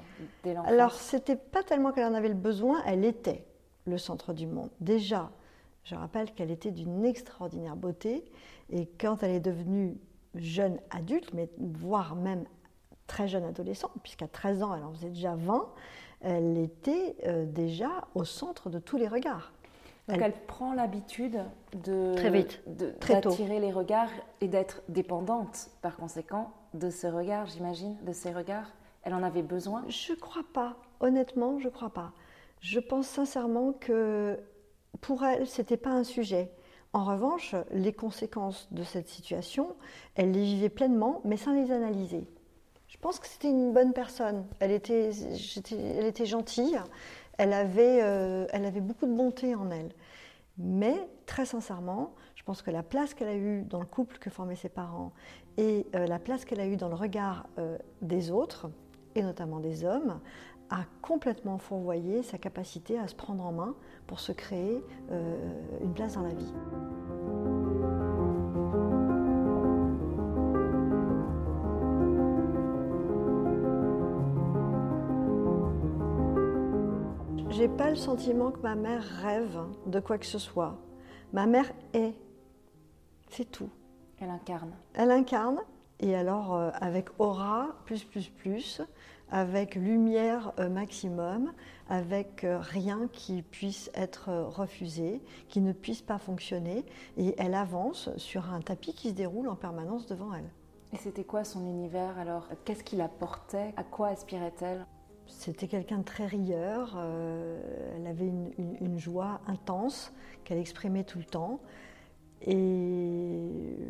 dès 0.43 0.55
l'enfance? 0.55 0.71
Alors, 0.71 0.93
c'était 0.93 1.35
pas 1.35 1.61
tellement 1.61 1.91
qu'elle 1.91 2.11
en 2.11 2.15
avait 2.15 2.27
le 2.27 2.33
besoin, 2.33 2.81
elle 2.87 3.05
était 3.05 3.45
le 3.85 3.99
centre 3.99 4.33
du 4.33 4.47
monde. 4.47 4.71
Déjà, 4.79 5.29
je 5.83 5.93
rappelle 5.93 6.33
qu'elle 6.33 6.49
était 6.49 6.71
d'une 6.71 7.05
extraordinaire 7.05 7.75
beauté, 7.75 8.25
et 8.71 8.87
quand 8.99 9.21
elle 9.21 9.29
est 9.29 9.39
devenue 9.39 9.95
jeune 10.33 10.79
adulte, 10.89 11.35
mais 11.35 11.47
voire 11.59 12.15
même 12.15 12.45
très 13.05 13.27
jeune 13.27 13.43
adolescente, 13.43 13.91
puisqu'à 14.01 14.27
13 14.27 14.63
ans, 14.63 14.73
elle 14.75 14.83
en 14.83 14.91
faisait 14.91 15.11
déjà 15.11 15.35
20, 15.35 15.69
elle 16.21 16.57
était 16.57 17.15
euh, 17.27 17.45
déjà 17.45 18.07
au 18.15 18.23
centre 18.23 18.71
de 18.71 18.79
tous 18.79 18.97
les 18.97 19.07
regards. 19.07 19.53
Donc 20.07 20.19
elle, 20.19 20.33
prend 20.33 20.73
l'habitude 20.73 21.43
de 21.83 22.15
très 22.15 22.31
vite, 22.31 22.61
d'attirer 22.67 23.59
les 23.59 23.71
regards 23.71 24.09
et 24.41 24.47
d'être 24.47 24.81
dépendante 24.87 25.69
par 25.81 25.95
conséquent 25.95 26.51
de 26.75 26.89
ce 26.89 27.07
regard, 27.07 27.47
j'imagine, 27.47 27.97
de 28.03 28.13
ces 28.13 28.33
regards. 28.33 28.71
Elle 29.03 29.13
en 29.13 29.23
avait 29.23 29.43
besoin 29.43 29.83
Je 29.87 30.13
crois 30.13 30.45
pas. 30.53 30.77
Honnêtement, 30.99 31.59
je 31.59 31.69
crois 31.69 31.91
pas. 31.91 32.11
Je 32.61 32.79
pense 32.79 33.07
sincèrement 33.07 33.73
que 33.73 34.39
pour 35.01 35.23
elle, 35.23 35.47
c'était 35.47 35.77
pas 35.77 35.91
un 35.91 36.03
sujet. 36.03 36.51
En 36.93 37.03
revanche, 37.03 37.55
les 37.71 37.93
conséquences 37.93 38.67
de 38.71 38.83
cette 38.83 39.09
situation, 39.09 39.75
elle 40.15 40.31
les 40.31 40.43
vivait 40.43 40.69
pleinement, 40.69 41.21
mais 41.25 41.37
sans 41.37 41.53
les 41.53 41.71
analyser. 41.71 42.25
Je 42.87 42.97
pense 42.97 43.19
que 43.19 43.27
c'était 43.27 43.49
une 43.49 43.73
bonne 43.73 43.93
personne. 43.93 44.45
Elle 44.59 44.71
était, 44.71 45.11
elle 45.71 46.05
était 46.05 46.25
gentille. 46.25 46.79
Elle 47.37 47.51
avait, 47.51 47.99
euh, 48.01 48.47
elle 48.51 48.65
avait 48.65 48.79
beaucoup 48.79 49.05
de 49.05 49.13
bonté 49.13 49.55
en 49.55 49.69
elle. 49.69 49.91
Mais 50.57 50.95
très 51.25 51.45
sincèrement, 51.45 52.15
je 52.35 52.43
pense 52.43 52.61
que 52.61 52.71
la 52.71 52.83
place 52.83 53.13
qu'elle 53.13 53.27
a 53.27 53.35
eue 53.35 53.63
dans 53.63 53.79
le 53.79 53.85
couple 53.85 54.17
que 54.17 54.29
formaient 54.29 54.55
ses 54.55 54.69
parents 54.69 55.11
et 55.57 55.85
euh, 55.95 56.05
la 56.07 56.19
place 56.19 56.45
qu'elle 56.45 56.59
a 56.59 56.67
eue 56.67 56.77
dans 56.77 56.89
le 56.89 56.95
regard 56.95 57.47
euh, 57.57 57.77
des 58.01 58.31
autres, 58.31 58.69
et 59.15 59.23
notamment 59.23 59.59
des 59.59 59.85
hommes, 59.85 60.19
a 60.69 60.83
complètement 61.01 61.57
fourvoyé 61.57 62.23
sa 62.23 62.37
capacité 62.37 62.97
à 62.97 63.07
se 63.07 63.15
prendre 63.15 63.45
en 63.45 63.51
main 63.51 63.75
pour 64.07 64.19
se 64.19 64.31
créer 64.31 64.83
une 65.81 65.93
place 65.93 66.15
dans 66.15 66.23
la 66.23 66.33
vie. 66.33 66.53
J'ai 77.57 77.69
pas 77.69 77.89
le 77.89 77.95
sentiment 77.95 78.51
que 78.51 78.59
ma 78.59 78.75
mère 78.75 79.01
rêve 79.21 79.57
de 79.85 80.01
quoi 80.01 80.17
que 80.17 80.25
ce 80.25 80.37
soit. 80.37 80.77
Ma 81.31 81.45
mère 81.45 81.71
est. 81.93 82.13
C'est 83.29 83.49
tout. 83.49 83.69
Elle 84.19 84.29
incarne. 84.29 84.71
Elle 84.93 85.11
incarne. 85.11 85.59
Et 85.99 86.15
alors, 86.15 86.55
euh, 86.55 86.71
avec 86.81 87.07
aura, 87.19 87.69
plus, 87.85 88.03
plus, 88.03 88.29
plus, 88.29 88.81
avec 89.31 89.75
lumière 89.75 90.51
euh, 90.59 90.69
maximum, 90.69 91.53
avec 91.89 92.43
euh, 92.43 92.59
rien 92.59 93.07
qui 93.11 93.41
puisse 93.41 93.89
être 93.93 94.29
refusé, 94.29 95.21
qui 95.47 95.61
ne 95.61 95.71
puisse 95.71 96.01
pas 96.01 96.17
fonctionner. 96.17 96.85
Et 97.17 97.35
elle 97.37 97.53
avance 97.53 98.09
sur 98.17 98.51
un 98.51 98.61
tapis 98.61 98.93
qui 98.93 99.09
se 99.09 99.13
déroule 99.13 99.47
en 99.47 99.55
permanence 99.55 100.05
devant 100.05 100.33
elle. 100.33 100.49
Et 100.93 100.97
c'était 100.97 101.23
quoi 101.23 101.43
son 101.43 101.65
univers 101.65 102.17
alors? 102.19 102.47
Qu'est-ce 102.63 102.83
qui 102.83 102.95
la 102.95 103.07
portait? 103.07 103.73
À 103.77 103.83
quoi 103.83 104.09
aspirait-elle? 104.09 104.85
C'était 105.27 105.67
quelqu'un 105.67 105.97
de 105.97 106.03
très 106.03 106.27
rieur, 106.27 106.95
elle 107.95 108.05
avait 108.05 108.27
une, 108.27 108.99
joie 108.99 109.41
intense 109.47 110.13
qu'elle 110.43 110.59
exprimait 110.59 111.03
tout 111.03 111.17
le 111.17 111.25
temps. 111.25 111.59
Et 112.47 113.39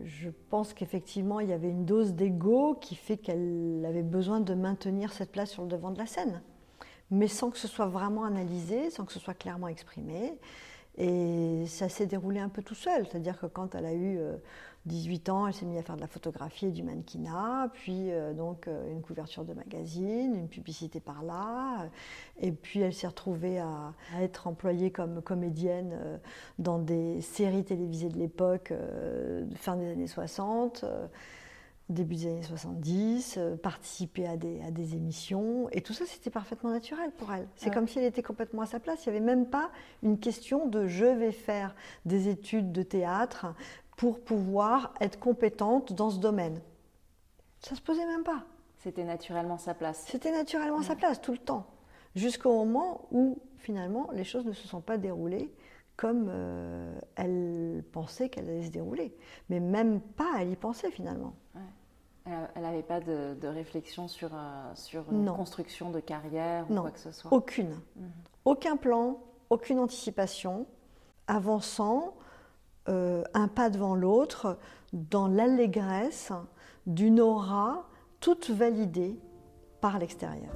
je 0.06 0.30
pense 0.50 0.74
qu'effectivement, 0.74 1.42
il 1.42 1.50
y 1.50 1.54
avait 1.54 1.70
une 1.70 1.84
dose 1.86 2.14
d'ego 2.14 2.76
qui 2.80 2.96
fait 2.96 3.18
qu'elle 3.18 3.86
avait 3.86 4.04
besoin 4.04 4.40
de 4.40 4.54
maintenir 4.54 5.12
cette 5.12 5.32
place 5.32 5.52
sur 5.52 5.64
le 5.64 5.68
devant 5.68 5.92
de 5.92 5.98
la 5.98 6.06
scène, 6.06 6.42
mais 7.12 7.28
sans 7.28 7.52
que 7.52 7.58
ce 7.58 7.68
soit 7.68 7.88
vraiment 7.88 8.24
analysé, 8.24 8.90
sans 8.92 9.04
que 9.04 9.12
ce 9.12 9.20
soit 9.20 9.34
clairement 9.34 9.68
exprimé. 9.68 10.40
Et 10.98 11.66
ça 11.68 11.90
s'est 11.90 12.06
déroulé 12.06 12.40
un 12.40 12.50
peu 12.50 12.64
tout 12.64 12.76
seul, 12.76 13.06
c'est-à-dire 13.06 13.40
que 13.40 13.48
quand 13.48 13.76
elle 13.76 13.86
a 13.86 13.94
eu 13.94 14.18
euh, 14.18 14.38
18 14.86 15.30
ans, 15.30 15.48
elle 15.48 15.54
s'est 15.54 15.66
mise 15.66 15.80
à 15.80 15.82
faire 15.82 15.96
de 15.96 16.02
la 16.02 16.08
photographie 16.08 16.68
et 16.68 16.72
du 16.72 16.84
mannequinat, 16.84 17.70
puis 17.74 18.12
euh, 18.12 18.34
donc 18.34 18.68
euh, 18.68 18.92
une 18.92 19.02
couverture 19.02 19.44
de 19.44 19.54
magazine, 19.54 20.36
une 20.36 20.48
publicité 20.48 21.00
par 21.00 21.24
là, 21.24 21.90
et 22.40 22.52
puis 22.52 22.82
elle 22.82 22.94
s'est 22.94 23.08
retrouvée 23.08 23.60
à, 23.60 23.94
être 24.20 24.48
employée 24.48 24.92
comme 24.92 25.22
comédienne 25.24 25.92
euh, 25.94 26.18
dans 26.60 26.78
des 26.78 27.22
séries 27.22 27.64
télévisées 27.64 28.10
de 28.10 28.18
l'époque, 28.18 28.74
fin 29.56 29.76
des 29.76 29.92
années 29.92 30.08
60 30.08 30.86
début 31.90 32.16
des 32.16 32.28
années 32.28 32.44
70, 32.44 33.40
participer 33.62 34.28
à 34.28 34.38
des, 34.38 34.62
à 34.62 34.72
des, 34.72 34.96
émissions. 34.96 35.70
Et 35.72 35.82
tout 35.82 35.94
ça, 35.94 36.06
c'était 36.06 36.30
parfaitement 36.30 36.72
naturel 36.72 37.12
pour 37.12 37.32
elle. 37.32 37.48
C'est 37.56 37.72
comme 37.72 37.88
si 37.88 38.00
elle 38.00 38.06
était 38.06 38.24
complètement 38.24 38.64
à 38.64 38.66
sa 38.66 38.80
place. 38.80 39.06
Il 39.06 39.12
n'y 39.12 39.18
avait 39.18 39.26
même 39.26 39.46
pas 39.46 39.70
une 40.02 40.20
question 40.20 40.68
de 40.68 40.88
je 40.88 41.06
vais 41.06 41.32
faire 41.32 41.76
des 42.06 42.28
études 42.28 42.72
de 42.72 42.82
théâtre 42.82 43.54
pour 43.98 44.20
pouvoir 44.20 44.94
être 45.00 45.20
compétente 45.20 45.94
dans 45.94 46.10
ce 46.10 46.20
domaine. 46.20 46.60
Ça 47.62 47.76
se 47.76 47.82
posait 47.82 48.06
même 48.06 48.24
pas. 48.24 48.44
C'était 48.78 49.04
naturellement 49.04 49.58
sa 49.58 49.74
place. 49.74 50.06
C'était 50.08 50.32
naturellement 50.32 50.84
sa 50.84 50.96
place 50.96 51.20
tout 51.20 51.32
le 51.32 51.40
temps, 51.40 51.66
jusqu'au 52.16 52.54
moment 52.54 53.08
où 53.12 53.40
finalement 53.58 54.10
les 54.14 54.24
choses 54.24 54.46
ne 54.46 54.52
se 54.52 54.68
sont 54.68 54.82
pas 54.82 54.98
déroulées 54.98 55.52
comme 55.98 56.28
euh, 56.30 57.00
elle 57.16 57.84
pensait 57.94 58.30
qu'elles 58.30 58.50
allaient 58.50 58.66
se 58.66 58.70
dérouler. 58.70 59.16
Mais 59.50 59.60
même 59.60 60.02
pas 60.02 60.34
elle 60.40 60.52
y 60.52 60.56
pensait 60.56 60.92
finalement. 60.92 61.34
Elle 62.26 62.64
n'avait 62.64 62.82
pas 62.82 63.00
de, 63.00 63.48
réflexion 63.48 64.08
sur, 64.08 64.30
euh, 64.34 64.72
sur 64.74 65.04
une 65.12 65.32
construction 65.32 65.92
de 65.92 66.00
carrière 66.00 66.66
ou 66.70 66.82
quoi 66.82 66.92
que 66.92 67.00
ce 67.00 67.12
soit 67.12 67.32
Aucune. 67.32 67.80
Mhm. 67.96 68.12
Aucun 68.46 68.78
plan, 68.78 69.20
aucune 69.50 69.80
anticipation, 69.80 70.66
avançant 71.28 72.16
euh, 72.88 73.24
un 73.34 73.48
pas 73.48 73.70
devant 73.70 73.96
l'autre, 73.96 74.58
dans 74.94 75.28
l'allégresse 75.28 76.32
d'une 76.86 77.20
aura 77.20 77.88
toute 78.20 78.50
validée 78.50 79.20
par 79.82 80.00
l'extérieur. 80.00 80.54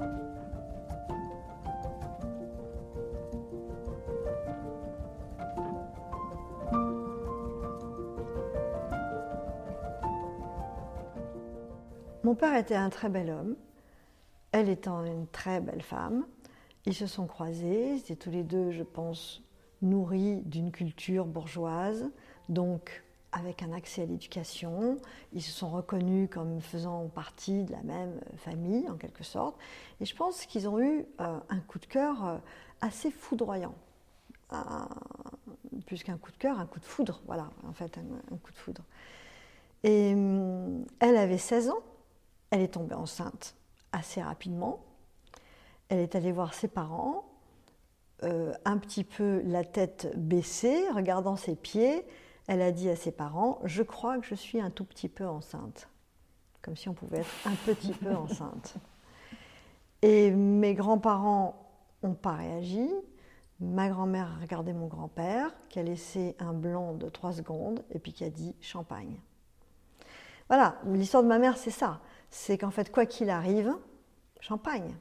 Mon 12.24 12.36
père 12.36 12.56
était 12.56 12.76
un 12.76 12.90
très 12.90 13.08
bel 13.08 13.30
homme, 13.30 13.56
elle 14.52 14.68
étant 14.68 15.06
une 15.06 15.26
très 15.28 15.62
belle 15.62 15.82
femme. 15.82 16.26
Ils 16.86 16.94
se 16.94 17.08
sont 17.08 17.28
croisés, 17.28 17.94
ils 17.94 18.00
étaient 18.00 18.16
tous 18.18 18.30
les 18.30 18.44
deux, 18.44 18.72
je 18.72 18.84
pense, 18.84 19.42
nourris 19.82 20.42
d'une 20.42 20.72
culture 20.72 21.26
bourgeoise, 21.26 22.10
donc 22.50 23.04
avec 23.32 23.64
un 23.64 23.72
accès 23.72 24.02
à 24.02 24.06
l'éducation. 24.06 24.98
Ils 25.32 25.42
se 25.42 25.52
sont 25.52 25.70
reconnus 25.70 26.30
comme 26.30 26.60
faisant 26.60 27.08
partie 27.08 27.64
de 27.64 27.72
la 27.72 27.84
même 27.84 28.20
famille, 28.38 28.90
en 28.90 28.96
quelque 28.96 29.24
sorte. 29.24 29.58
Et 30.02 30.06
je 30.06 30.16
pense 30.16 30.46
qu'ils 30.46 30.68
ont 30.68 30.80
eu 30.82 31.06
euh, 31.22 31.40
un 31.48 31.60
coup 31.62 31.80
de 31.80 31.86
cœur 31.86 32.26
euh, 32.26 32.38
assez 32.82 33.12
foudroyant. 33.12 33.76
plus 35.86 36.04
qu'un 36.04 36.18
coup 36.18 36.32
de 36.32 36.38
cœur, 36.38 36.60
un 36.60 36.66
coup 36.66 36.80
de 36.80 36.86
foudre, 36.86 37.22
voilà, 37.28 37.50
en 37.66 37.72
fait, 37.72 37.98
un, 37.98 38.38
coup 38.38 38.52
de 38.52 38.58
foudre. 38.58 38.84
Et 39.84 40.14
hum, 40.14 40.86
elle 41.00 41.16
avait 41.16 41.38
16 41.38 41.70
ans, 41.70 41.84
elle 42.52 42.62
est 42.62 42.74
tombée 42.74 42.96
enceinte 42.96 43.56
assez 43.92 44.22
rapidement. 44.22 44.84
Elle 45.90 46.00
est 46.00 46.16
allée 46.16 46.32
voir 46.32 46.54
ses 46.54 46.68
parents, 46.68 47.30
euh, 48.24 48.54
un 48.66 48.78
petit 48.78 49.04
peu 49.04 49.42
la 49.46 49.64
tête 49.64 50.12
baissée, 50.16 50.90
regardant 50.94 51.38
ses 51.38 51.56
pieds, 51.56 52.06
elle 52.48 52.62
a 52.62 52.72
dit 52.72 52.90
à 52.90 52.96
ses 52.96 53.12
parents 53.12 53.60
Je 53.64 53.82
crois 53.82 54.18
que 54.20 54.26
je 54.26 54.36
suis 54.36 54.60
un 54.60 54.70
tout 54.70 54.84
petit 54.84 55.08
peu 55.08 55.26
enceinte. 55.26 55.88
Comme 56.62 56.76
si 56.76 56.90
on 56.90 56.94
pouvait 56.94 57.20
être 57.20 57.48
un 57.48 57.56
petit 57.66 57.94
peu 57.94 58.14
enceinte. 58.16 58.76
Et 60.02 60.32
mes 60.32 60.74
grands-parents 60.74 61.72
n'ont 62.04 62.14
pas 62.14 62.34
réagi. 62.34 62.90
Ma 63.62 63.90
grand-mère 63.90 64.32
a 64.38 64.42
regardé 64.42 64.74
mon 64.74 64.88
grand-père, 64.88 65.54
qui 65.70 65.80
a 65.80 65.84
laissé 65.84 66.36
un 66.40 66.54
blanc 66.54 66.94
de 66.94 67.10
trois 67.10 67.34
secondes 67.34 67.84
et 67.92 68.00
puis 68.00 68.14
qui 68.14 68.24
a 68.24 68.30
dit 68.30 68.56
champagne. 68.62 69.18
Voilà, 70.48 70.78
l'histoire 70.86 71.24
de 71.24 71.28
ma 71.28 71.40
mère, 71.40 71.58
c'est 71.58 71.72
ça. 71.72 72.00
C'est 72.30 72.58
qu'en 72.58 72.72
fait, 72.72 72.92
quoi 72.92 73.06
qu'il 73.06 73.30
arrive, 73.30 73.74
champagne. 74.40 74.96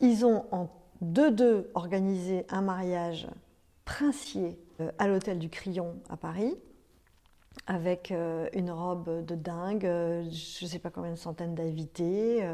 Ils 0.00 0.24
ont 0.24 0.46
en 0.50 0.68
deux 1.00 1.30
deux 1.30 1.70
organisé 1.74 2.46
un 2.48 2.62
mariage 2.62 3.28
princier 3.84 4.58
euh, 4.80 4.90
à 4.98 5.08
l'hôtel 5.08 5.38
du 5.38 5.48
Crillon 5.48 5.96
à 6.08 6.16
Paris, 6.16 6.56
avec 7.66 8.10
euh, 8.10 8.48
une 8.54 8.70
robe 8.70 9.24
de 9.24 9.34
dingue, 9.34 9.86
euh, 9.86 10.24
je 10.30 10.64
ne 10.64 10.70
sais 10.70 10.78
pas 10.78 10.90
combien 10.90 11.12
de 11.12 11.16
centaines 11.16 11.54
d'invités, 11.54 12.46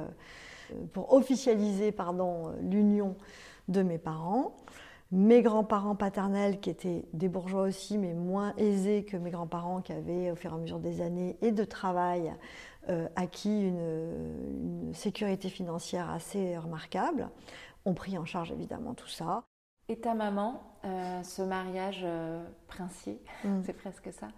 pour 0.93 1.13
officialiser 1.13 1.93
pardon, 1.93 2.53
l'union 2.63 3.17
de 3.69 3.83
mes 3.83 3.99
parents. 3.99 4.57
Mes 5.13 5.43
grands-parents 5.43 5.97
paternels, 5.97 6.61
qui 6.61 6.71
étaient 6.71 7.05
des 7.13 7.29
bourgeois 7.29 7.63
aussi, 7.63 7.99
mais 7.99 8.15
moins 8.15 8.55
aisés 8.57 9.03
que 9.03 9.17
mes 9.17 9.31
grands-parents, 9.31 9.81
qui 9.81 9.93
avaient, 9.93 10.31
au 10.31 10.37
fur 10.37 10.53
et 10.53 10.55
à 10.55 10.59
mesure 10.59 10.79
des 10.79 11.01
années 11.01 11.37
et 11.43 11.51
de 11.51 11.65
travail, 11.65 12.33
acquis 13.15 13.69
une, 13.69 14.89
une, 14.89 14.95
sécurité 14.95 15.49
financière 15.49 16.11
assez 16.11 16.59
remarquable, 16.59 17.31
ont 17.85 17.95
pris 17.95 18.19
en 18.19 18.25
charge 18.25 18.51
évidemment 18.51 18.95
tout 18.95 19.09
ça. 19.09 19.45
Et 19.89 19.97
ta 19.97 20.15
maman, 20.15 20.63
euh, 20.85 21.23
ce 21.25 21.43
mariage 21.43 22.03
euh, 22.05 22.45
princier, 22.69 23.21
mm. 23.45 23.63
c'est 23.67 23.73
presque 23.73 24.13
ça, 24.13 24.29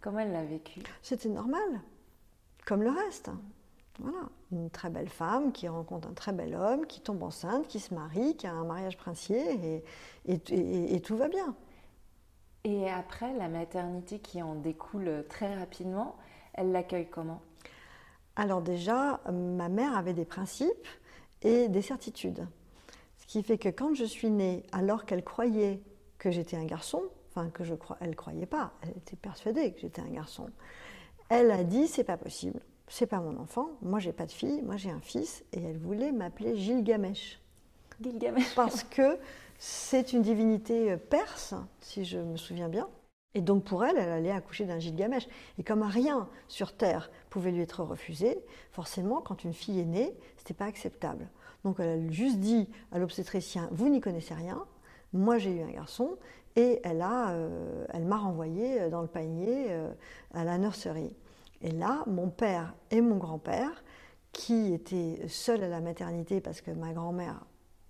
comment 0.00 0.18
elle 0.18 0.32
l'a 0.32 0.44
vécu? 0.44 0.82
C'était 1.00 1.30
normal, 1.30 1.80
comme 2.66 2.82
le 2.82 2.90
reste. 2.90 3.30
Voilà, 4.00 4.28
une 4.52 4.70
très 4.70 4.90
belle 4.90 5.08
femme 5.08 5.50
qui 5.50 5.66
rencontre 5.66 6.08
un 6.08 6.12
très 6.12 6.32
bel 6.32 6.54
homme, 6.54 6.86
qui 6.86 7.00
tombe 7.00 7.22
enceinte, 7.22 7.66
qui 7.66 7.80
se 7.80 7.94
marie, 7.94 8.36
qui 8.36 8.46
a 8.46 8.52
un 8.52 8.64
mariage 8.64 8.96
princier, 8.96 9.82
et, 10.26 10.34
et, 10.34 10.94
et 10.94 11.00
tout 11.00 11.16
va 11.16 11.28
bien. 11.28 11.56
Et 12.64 12.88
après, 12.90 13.32
la 13.32 13.48
maternité 13.48 14.20
qui 14.20 14.42
en 14.42 14.54
découle 14.54 15.24
très 15.28 15.58
rapidement, 15.58 16.16
elle 16.52 16.70
l'accueille 16.70 17.08
comment? 17.08 17.40
Alors 18.38 18.62
déjà, 18.62 19.20
ma 19.32 19.68
mère 19.68 19.96
avait 19.96 20.12
des 20.12 20.24
principes 20.24 20.86
et 21.42 21.68
des 21.68 21.82
certitudes 21.82 22.46
qui 23.26 23.42
fait 23.42 23.58
que 23.58 23.68
quand 23.68 23.94
je 23.94 24.04
suis 24.04 24.30
née, 24.30 24.62
alors 24.70 25.04
qu'elle 25.04 25.24
croyait 25.24 25.82
que 26.18 26.30
j'étais 26.30 26.56
un 26.56 26.64
garçon, 26.64 27.02
enfin 27.30 27.50
que 27.50 27.64
je 27.64 27.74
crois, 27.74 27.98
elle 28.00 28.14
croyait 28.14 28.46
pas, 28.46 28.72
elle 28.82 28.96
était 28.96 29.16
persuadée 29.16 29.72
que 29.72 29.80
j'étais 29.80 30.00
un 30.00 30.08
garçon. 30.08 30.48
Elle 31.28 31.50
a 31.50 31.64
dit 31.64 31.88
c'est 31.88 32.04
pas 32.04 32.16
possible, 32.16 32.60
c'est 32.86 33.06
pas 33.06 33.18
mon 33.18 33.38
enfant, 33.38 33.70
moi 33.82 33.98
j'ai 33.98 34.12
pas 34.12 34.24
de 34.24 34.32
fille, 34.32 34.62
moi 34.62 34.76
j'ai 34.76 34.90
un 34.90 35.00
fils, 35.00 35.44
et 35.52 35.60
elle 35.60 35.78
voulait 35.78 36.12
m'appeler 36.12 36.56
Gilgamesh. 36.56 37.40
Gilgamesh. 38.00 38.54
Parce 38.54 38.84
que 38.84 39.18
c'est 39.58 40.12
une 40.12 40.22
divinité 40.22 40.96
perse, 40.96 41.54
si 41.80 42.04
je 42.04 42.18
me 42.18 42.36
souviens 42.36 42.68
bien. 42.68 42.88
Et 43.34 43.40
donc 43.40 43.64
pour 43.64 43.84
elle, 43.84 43.96
elle 43.96 44.08
allait 44.08 44.30
accoucher 44.30 44.64
d'un 44.64 44.78
Gilgamesh. 44.78 45.28
Et 45.58 45.62
comme 45.62 45.82
rien 45.82 46.28
sur 46.48 46.76
Terre 46.76 47.10
pouvait 47.30 47.50
lui 47.50 47.62
être 47.62 47.82
refusé, 47.82 48.38
forcément, 48.72 49.20
quand 49.20 49.44
une 49.44 49.52
fille 49.52 49.80
est 49.80 49.84
née, 49.84 50.16
c'était 50.36 50.54
pas 50.54 50.64
acceptable. 50.64 51.28
Donc 51.64 51.76
elle 51.78 52.08
a 52.08 52.10
juste 52.10 52.38
dit 52.38 52.68
à 52.92 52.98
l'obstétricien 52.98 53.68
Vous 53.72 53.88
n'y 53.88 54.00
connaissez 54.00 54.34
rien, 54.34 54.64
moi 55.12 55.38
j'ai 55.38 55.50
eu 55.50 55.62
un 55.62 55.70
garçon, 55.70 56.16
et 56.56 56.80
elle, 56.82 57.04
euh, 57.06 57.86
m'a 58.00 58.16
renvoyé 58.16 58.90
dans 58.90 59.02
le 59.02 59.06
panier 59.06 59.66
euh, 59.68 59.92
à 60.34 60.44
la 60.44 60.58
nurserie. 60.58 61.14
Et 61.60 61.70
là, 61.70 62.02
mon 62.06 62.30
père 62.30 62.74
et 62.90 63.00
mon 63.00 63.16
grand-père, 63.16 63.84
qui 64.32 64.72
étaient 64.72 65.20
seuls 65.28 65.62
à 65.62 65.68
la 65.68 65.80
maternité 65.80 66.40
parce 66.40 66.60
que 66.60 66.70
ma 66.70 66.92
grand-mère 66.92 67.44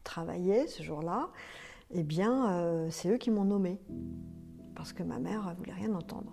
travaillait 0.04 0.66
ce 0.66 0.83
jour-là, 0.83 1.30
eh 1.92 2.02
bien, 2.02 2.52
euh, 2.52 2.88
c'est 2.90 3.09
eux 3.09 3.16
qui 3.16 3.30
m'ont 3.30 3.45
nommé 3.45 3.80
parce 4.78 4.92
que 4.92 5.02
ma 5.02 5.18
mère 5.18 5.52
voulait 5.58 5.73
rien 5.73 5.92
entendre. 5.92 6.32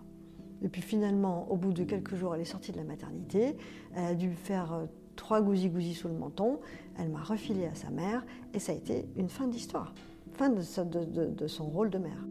Et 0.61 0.69
puis 0.69 0.83
finalement, 0.83 1.51
au 1.51 1.57
bout 1.57 1.73
de 1.73 1.83
quelques 1.83 2.13
jours, 2.13 2.35
elle 2.35 2.41
est 2.41 2.45
sortie 2.45 2.71
de 2.71 2.77
la 2.77 2.83
maternité, 2.83 3.57
elle 3.95 4.05
a 4.05 4.13
dû 4.13 4.33
faire 4.35 4.71
euh, 4.71 4.85
trois 5.15 5.41
gousi-gousi 5.41 5.95
sous 5.95 6.07
le 6.07 6.13
menton, 6.13 6.59
elle 6.99 7.09
m'a 7.09 7.23
refilé 7.23 7.65
à 7.65 7.73
sa 7.73 7.89
mère, 7.89 8.23
et 8.53 8.59
ça 8.59 8.71
a 8.71 8.75
été 8.75 9.09
une 9.17 9.29
fin 9.29 9.47
d'histoire, 9.47 9.95
fin 10.33 10.49
de, 10.49 11.25
de 11.25 11.47
son 11.47 11.65
rôle 11.65 11.89
de 11.89 11.97
mère. 11.97 12.23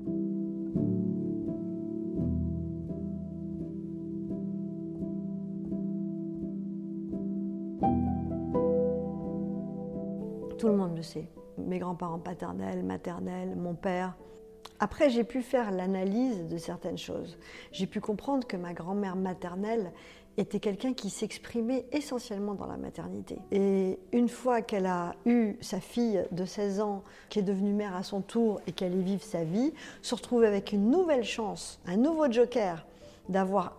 Tout 10.59 10.69
le 10.69 10.77
monde 10.77 10.97
le 10.97 11.03
sait. 11.03 11.29
Mes 11.59 11.81
grands-parents 11.81 12.21
paternels, 12.21 12.85
maternels, 12.85 13.57
mon 13.57 13.75
père, 13.75 14.17
après, 14.81 15.09
j'ai 15.09 15.25
pu 15.25 15.43
faire 15.43 15.71
l'analyse 15.71 16.47
de 16.47 16.59
certaines 16.59 16.99
choses. 16.99 17.39
J'ai 17.73 17.87
pu 17.87 18.01
comprendre 18.01 18.47
que 18.47 18.57
ma 18.57 18.73
grand-mère 18.73 19.17
maternelle 19.17 19.93
était 20.37 20.59
quelqu'un 20.59 20.95
qui 20.95 21.11
s'exprimait 21.11 21.87
essentiellement 21.93 22.55
dans 22.55 22.67
la 22.67 22.77
maternité. 22.77 23.39
Et 23.53 23.99
une 24.13 24.29
fois 24.29 24.63
qu'elle 24.63 24.87
a 24.87 25.15
eu 25.27 25.57
sa 25.61 25.81
fille 25.81 26.25
de 26.33 26.45
16 26.45 26.81
ans, 26.81 27.05
qui 27.29 27.39
est 27.39 27.43
devenue 27.43 27.73
mère 27.73 27.95
à 27.95 28.03
son 28.03 28.21
tour 28.21 28.61
et 28.67 28.73
qu'elle 28.73 28.95
y 28.95 29.03
vive 29.03 29.23
sa 29.23 29.45
vie, 29.45 29.73
se 30.03 30.15
retrouve 30.15 30.43
avec 30.43 30.73
une 30.73 30.91
nouvelle 30.91 31.25
chance, 31.25 31.81
un 31.87 31.97
nouveau 31.97 32.31
joker 32.31 32.85
d'avoir 33.29 33.77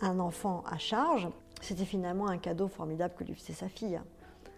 un 0.00 0.20
enfant 0.20 0.62
à 0.70 0.78
charge, 0.78 1.28
c'était 1.60 1.84
finalement 1.84 2.28
un 2.28 2.38
cadeau 2.38 2.68
formidable 2.68 3.14
que 3.18 3.24
lui 3.24 3.34
faisait 3.34 3.52
sa 3.52 3.68
fille. 3.68 4.00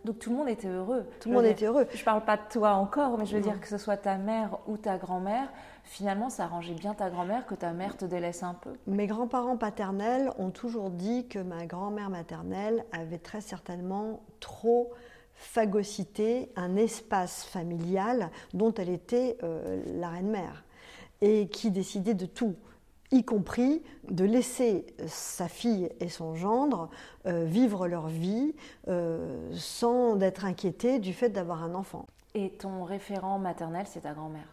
Donc 0.05 0.19
tout 0.19 0.31
le 0.31 0.37
monde 0.37 0.49
était 0.49 0.69
heureux. 0.69 1.05
Tout 1.21 1.29
le 1.29 1.37
monde 1.37 1.45
était 1.45 1.67
heureux. 1.67 1.87
Je 1.95 2.05
parle 2.05 2.25
pas 2.25 2.37
de 2.37 2.43
toi 2.51 2.73
encore, 2.73 3.19
mais 3.19 3.27
je 3.27 3.37
veux 3.37 3.43
dire 3.43 3.61
que 3.61 3.69
ce 3.69 3.79
soit 3.79 3.97
ta 3.97 4.17
mère 4.17 4.59
ou 4.67 4.77
ta 4.77 4.99
grand-mère, 4.99 5.49
finalement 5.85 6.29
ça 6.29 6.45
arrangeait 6.45 6.75
bien 6.75 6.95
ta 6.95 7.11
grand-mère 7.11 7.47
que 7.47 7.55
ta 7.55 7.73
mère 7.73 7.97
te 7.97 8.05
délaisse 8.05 8.43
un 8.43 8.55
peu. 8.55 8.73
Mes 8.87 9.07
grands-parents 9.07 9.57
paternels 9.57 10.31
ont 10.39 10.51
toujours 10.51 10.91
dit 10.91 11.29
que 11.29 11.39
ma 11.39 11.67
grand-mère 11.67 12.11
maternelle 12.11 12.85
avait 12.93 13.19
très 13.19 13.41
certainement 13.41 14.21
trop 14.41 14.93
phagocyté 15.35 16.53
un 16.57 16.77
espace 16.77 17.45
familial 17.45 18.31
dont 18.55 18.73
elle 18.75 18.91
était 18.91 19.39
euh, 19.43 19.83
la 19.99 20.09
reine-mère 20.09 20.65
et 21.21 21.49
qui 21.49 21.71
décidait 21.71 22.15
de 22.15 22.27
tout 22.27 22.57
y 23.13 23.25
compris 23.25 23.83
de 24.11 24.25
laisser 24.25 24.87
sa 25.07 25.47
fille 25.47 25.91
et 26.01 26.09
son 26.09 26.35
gendre 26.35 26.91
euh, 27.27 27.45
vivre 27.45 27.87
leur 27.87 28.09
vie 28.09 28.55
euh, 28.89 29.51
sans 29.53 30.21
être 30.21 30.45
inquiétés 30.45 30.99
du 30.99 31.13
fait 31.13 31.29
d'avoir 31.29 31.63
un 31.63 31.75
enfant. 31.75 32.07
Et 32.35 32.51
ton 32.51 32.85
référent 32.85 33.39
maternel, 33.39 33.87
c'est 33.89 34.01
ta 34.01 34.15
grand-mère? 34.15 34.49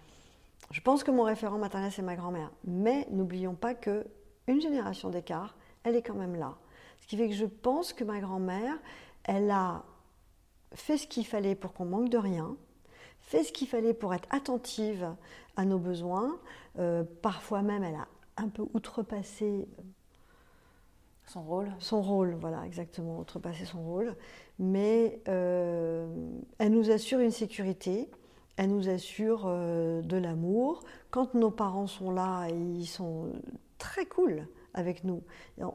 Je 0.72 0.82
pense 0.82 1.04
que 1.04 1.12
mon 1.12 1.24
référent 1.24 1.58
maternel, 1.58 1.92
c'est 1.92 2.02
ma 2.02 2.16
grand-mère. 2.16 2.52
Mais 2.66 3.08
n'oublions 3.10 3.56
pas 3.56 3.74
que 3.74 4.06
une 4.48 4.62
génération 4.62 5.10
d'écart, 5.10 5.56
elle 5.84 5.96
est 5.96 6.02
quand 6.02 6.16
même 6.16 6.36
là. 6.36 6.56
Ce 7.02 7.08
qui 7.08 7.18
fait 7.18 7.30
que 7.30 7.36
je 7.36 7.46
pense 7.46 7.94
que 7.94 8.04
ma 8.04 8.20
grand-mère, 8.20 8.78
elle 9.24 9.50
a 9.50 9.84
fait 10.74 10.98
ce 10.98 11.08
qu'il 11.08 11.26
fallait 11.26 11.56
pour 11.56 11.74
qu'on 11.74 11.86
manque 11.86 12.10
de 12.10 12.18
rien, 12.18 12.56
fait 13.22 13.44
ce 13.44 13.52
qu'il 13.52 13.68
fallait 13.68 13.94
pour 13.94 14.14
être 14.14 14.28
attentive 14.32 15.16
à 15.56 15.66
nos 15.66 15.80
besoins. 15.80 16.38
Euh, 16.78 17.04
parfois 17.22 17.62
même, 17.62 17.84
elle 17.84 17.96
a 17.96 18.08
un 18.40 18.50
peu 18.50 18.64
outrepassé 18.74 19.68
son 21.30 21.44
rôle. 21.44 21.72
Son 21.80 22.02
rôle, 22.02 22.36
voilà, 22.40 22.66
exactement, 22.66 23.20
outrepasser 23.20 23.66
son 23.66 23.84
rôle. 23.84 24.16
Mais 24.58 25.22
euh, 25.28 26.08
elle 26.58 26.72
nous 26.72 26.90
assure 26.92 27.20
une 27.20 27.32
sécurité, 27.32 28.10
elle 28.58 28.72
nous 28.72 28.90
assure 28.90 29.44
euh, 29.46 30.02
de 30.02 30.18
l'amour. 30.18 30.84
Quand 31.12 31.36
nos 31.36 31.52
parents 31.52 31.88
sont 31.88 32.12
là, 32.12 32.48
ils 32.50 32.88
sont 32.88 33.30
très 33.78 34.06
cool 34.06 34.48
avec 34.74 35.04
nous. 35.04 35.22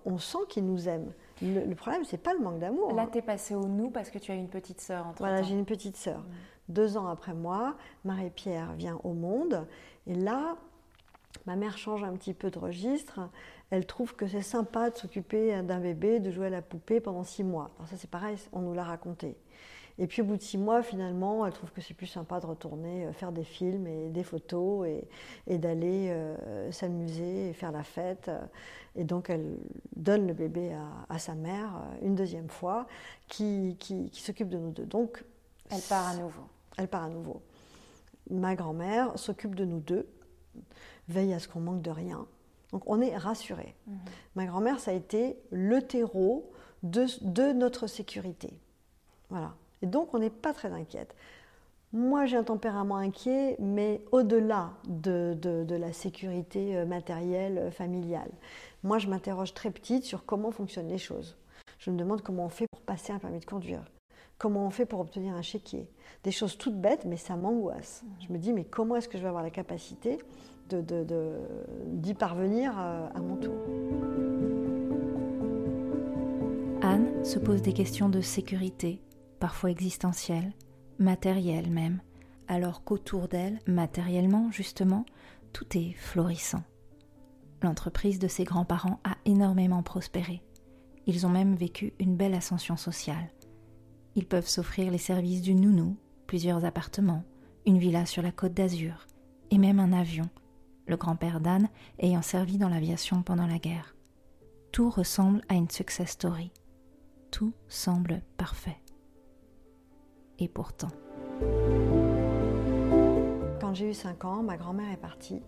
On 0.04 0.18
sent 0.18 0.38
qu'ils 0.48 0.66
nous 0.66 0.88
aiment. 0.88 1.12
Le, 1.42 1.74
problème, 1.74 2.04
c'est 2.04 2.18
pas 2.18 2.32
le 2.32 2.40
manque 2.40 2.58
d'amour. 2.58 2.92
Là, 2.92 3.08
tu 3.10 3.18
es 3.18 3.22
passé 3.22 3.54
au 3.54 3.66
nous 3.66 3.90
parce 3.90 4.10
que 4.10 4.18
tu 4.18 4.32
as 4.32 4.36
une 4.36 4.48
petite 4.48 4.80
sœur. 4.80 5.12
Voilà, 5.18 5.42
j'ai 5.42 5.54
une 5.54 5.64
petite 5.64 5.96
sœur. 5.96 6.20
Mm. 6.20 6.24
Deux 6.68 6.96
ans 6.96 7.08
après 7.08 7.34
moi, 7.34 7.76
Marie-Pierre 8.04 8.72
vient 8.74 8.98
au 9.04 9.12
monde. 9.12 9.66
Et 10.06 10.14
là, 10.14 10.56
Ma 11.46 11.56
mère 11.56 11.76
change 11.76 12.02
un 12.04 12.12
petit 12.14 12.34
peu 12.34 12.50
de 12.50 12.58
registre. 12.58 13.20
Elle 13.70 13.86
trouve 13.86 14.14
que 14.14 14.26
c'est 14.26 14.42
sympa 14.42 14.90
de 14.90 14.96
s'occuper 14.96 15.62
d'un 15.62 15.80
bébé, 15.80 16.20
de 16.20 16.30
jouer 16.30 16.46
à 16.46 16.50
la 16.50 16.62
poupée 16.62 17.00
pendant 17.00 17.24
six 17.24 17.44
mois. 17.44 17.70
Alors 17.76 17.88
ça 17.88 17.96
c'est 17.96 18.10
pareil, 18.10 18.36
on 18.52 18.60
nous 18.60 18.74
l'a 18.74 18.84
raconté. 18.84 19.36
Et 19.98 20.06
puis 20.06 20.22
au 20.22 20.24
bout 20.24 20.36
de 20.36 20.42
six 20.42 20.58
mois, 20.58 20.82
finalement, 20.82 21.46
elle 21.46 21.52
trouve 21.52 21.70
que 21.70 21.80
c'est 21.80 21.94
plus 21.94 22.08
sympa 22.08 22.40
de 22.40 22.46
retourner 22.46 23.06
euh, 23.06 23.12
faire 23.12 23.30
des 23.30 23.44
films 23.44 23.86
et 23.86 24.08
des 24.08 24.24
photos 24.24 24.88
et, 25.46 25.58
d'aller 25.58 26.08
euh, 26.10 26.72
s'amuser 26.72 27.50
et 27.50 27.52
faire 27.52 27.70
la 27.70 27.84
fête. 27.84 28.30
Et 28.96 29.04
donc 29.04 29.30
elle 29.30 29.56
donne 29.94 30.26
le 30.26 30.34
bébé 30.34 30.76
à, 31.08 31.18
sa 31.18 31.34
mère 31.34 31.76
euh, 31.76 32.06
une 32.06 32.16
deuxième 32.16 32.48
fois, 32.48 32.86
qui, 33.28 33.76
qui 33.78 34.10
s'occupe 34.14 34.48
de 34.48 34.58
nous 34.58 34.70
deux. 34.70 34.86
Donc 34.86 35.24
elle 35.70 35.82
part 35.82 36.08
à 36.08 36.16
nouveau. 36.16 36.44
Elle 36.76 36.88
part 36.88 37.04
à 37.04 37.08
nouveau. 37.08 37.40
Ma 38.30 38.56
grand-mère 38.56 39.16
s'occupe 39.16 39.54
de 39.54 39.64
nous 39.64 39.80
deux 39.80 40.08
veille 41.08 41.32
à 41.32 41.38
ce 41.38 41.48
qu'on 41.48 41.60
manque 41.60 41.82
de 41.82 41.90
rien. 41.90 42.26
Donc 42.72 42.82
on 42.86 43.00
est 43.00 43.16
rassuré. 43.16 43.74
Mhm. 43.86 43.98
Ma 44.34 44.46
grand-mère, 44.46 44.80
ça 44.80 44.90
a 44.90 44.94
été 44.94 45.38
le 45.50 45.82
terreau 45.82 46.50
de, 46.82 47.06
de, 47.22 47.52
notre 47.52 47.86
sécurité. 47.86 48.52
Voilà. 49.30 49.54
Et 49.82 49.86
donc 49.86 50.12
on 50.12 50.18
n'est 50.18 50.30
pas 50.30 50.52
très 50.52 50.72
inquiète. 50.72 51.14
Moi, 51.92 52.26
j'ai 52.26 52.36
un 52.36 52.42
tempérament 52.42 52.96
inquiet, 52.96 53.54
mais 53.60 54.02
au-delà 54.10 54.72
de, 54.88 55.38
de, 55.40 55.76
la 55.76 55.92
sécurité 55.92 56.76
euh, 56.76 56.86
matérielle, 56.86 57.56
euh, 57.56 57.70
familiale. 57.70 58.32
Moi, 58.82 58.98
je 58.98 59.06
m'interroge 59.06 59.54
très 59.54 59.70
petite 59.70 60.02
sur 60.02 60.24
comment 60.24 60.50
fonctionnent 60.50 60.88
les 60.88 60.98
choses. 60.98 61.36
Je 61.78 61.92
me 61.92 61.96
demande 61.96 62.22
comment 62.22 62.46
on 62.46 62.48
fait 62.48 62.66
pour 62.66 62.80
passer 62.80 63.12
un 63.12 63.20
permis 63.20 63.38
de 63.38 63.44
conduire. 63.44 63.84
Comment 64.38 64.66
on 64.66 64.70
fait 64.70 64.86
pour 64.86 64.98
obtenir 64.98 65.34
un 65.34 65.42
chéquier 65.42 65.88
Des 66.24 66.32
choses 66.32 66.58
toutes 66.58 66.80
bêtes, 66.80 67.04
mais 67.04 67.16
ça 67.16 67.36
m'angoisse. 67.36 68.02
Mhm. 68.02 68.10
Je 68.26 68.32
me 68.32 68.38
dis, 68.38 68.52
mais 68.52 68.64
comment 68.64 68.96
est-ce 68.96 69.08
que 69.08 69.16
je 69.16 69.22
vais 69.22 69.28
avoir 69.28 69.44
la 69.44 69.50
capacité 69.50 70.18
d'y 70.68 72.14
parvenir 72.14 72.72
euh, 72.78 73.08
à 73.14 73.20
mon 73.20 73.36
tour. 73.36 73.54
Anne 76.82 77.24
se 77.24 77.38
pose 77.38 77.62
des 77.62 77.72
questions 77.72 78.08
de 78.08 78.20
sécurité, 78.20 79.00
parfois 79.40 79.70
existentielles, 79.70 80.52
matérielles 80.98 81.70
même, 81.70 82.00
alors 82.48 82.84
qu'autour 82.84 83.28
d'elle, 83.28 83.58
matériellement 83.66 84.50
justement, 84.50 85.04
tout 85.52 85.76
est 85.76 85.92
florissant. 85.92 86.62
L'entreprise 87.62 88.18
de 88.18 88.28
ses 88.28 88.44
grands-parents 88.44 89.00
a 89.04 89.16
énormément 89.24 89.82
prospéré. 89.82 90.42
Ils 91.06 91.26
ont 91.26 91.30
même 91.30 91.54
vécu 91.54 91.94
une 91.98 92.16
belle 92.16 92.34
ascension 92.34 92.76
sociale. 92.76 93.30
Ils 94.16 94.26
peuvent 94.26 94.48
s'offrir 94.48 94.90
les 94.90 94.98
services 94.98 95.42
du 95.42 95.54
nounou, 95.54 95.96
plusieurs 96.26 96.64
appartements, 96.64 97.24
une 97.66 97.78
villa 97.78 98.06
sur 98.06 98.22
la 98.22 98.32
côte 98.32 98.54
d'Azur, 98.54 99.06
et 99.50 99.58
même 99.58 99.80
un 99.80 99.92
avion 99.92 100.28
le 100.86 100.96
grand-père 100.96 101.40
d'Anne 101.40 101.68
ayant 101.98 102.22
servi 102.22 102.58
dans 102.58 102.68
l'aviation 102.68 103.22
pendant 103.22 103.46
la 103.46 103.58
guerre. 103.58 103.94
Tout 104.72 104.90
ressemble 104.90 105.42
à 105.48 105.54
une 105.54 105.70
success 105.70 106.10
story. 106.10 106.50
Tout 107.30 107.52
semble 107.68 108.22
parfait. 108.36 108.78
Et 110.38 110.48
pourtant. 110.48 110.90
Quand 113.60 113.74
j'ai 113.74 113.90
eu 113.90 113.94
5 113.94 114.24
ans, 114.24 114.42
ma 114.42 114.56
grand-mère 114.56 114.90
est 114.92 114.96
partie. 114.96 115.42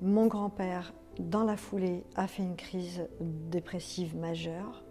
Mon 0.00 0.26
grand-père, 0.26 0.92
dans 1.18 1.44
la 1.44 1.56
foulée, 1.56 2.04
a 2.16 2.26
fait 2.26 2.42
une 2.42 2.56
crise 2.56 3.06
dépressive 3.20 4.16
majeure. 4.16 4.84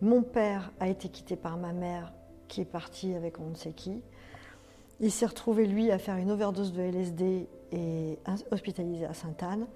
Mon 0.00 0.22
père 0.22 0.72
a 0.80 0.88
été 0.88 1.08
quitté 1.08 1.36
par 1.36 1.56
ma 1.56 1.72
mère, 1.72 2.12
qui 2.48 2.60
est 2.60 2.64
partie 2.64 3.14
avec 3.14 3.38
on 3.40 3.50
ne 3.50 3.54
sait 3.54 3.72
qui. 3.72 4.02
Il 5.02 5.10
s'est 5.10 5.26
retrouvé, 5.26 5.66
lui, 5.66 5.90
à 5.90 5.98
faire 5.98 6.16
une 6.16 6.30
overdose 6.30 6.74
de 6.74 6.82
LSD 6.82 7.48
et 7.72 8.18
hospitalisé 8.50 9.06
à 9.06 9.14
Sainte-Anne. 9.14 9.66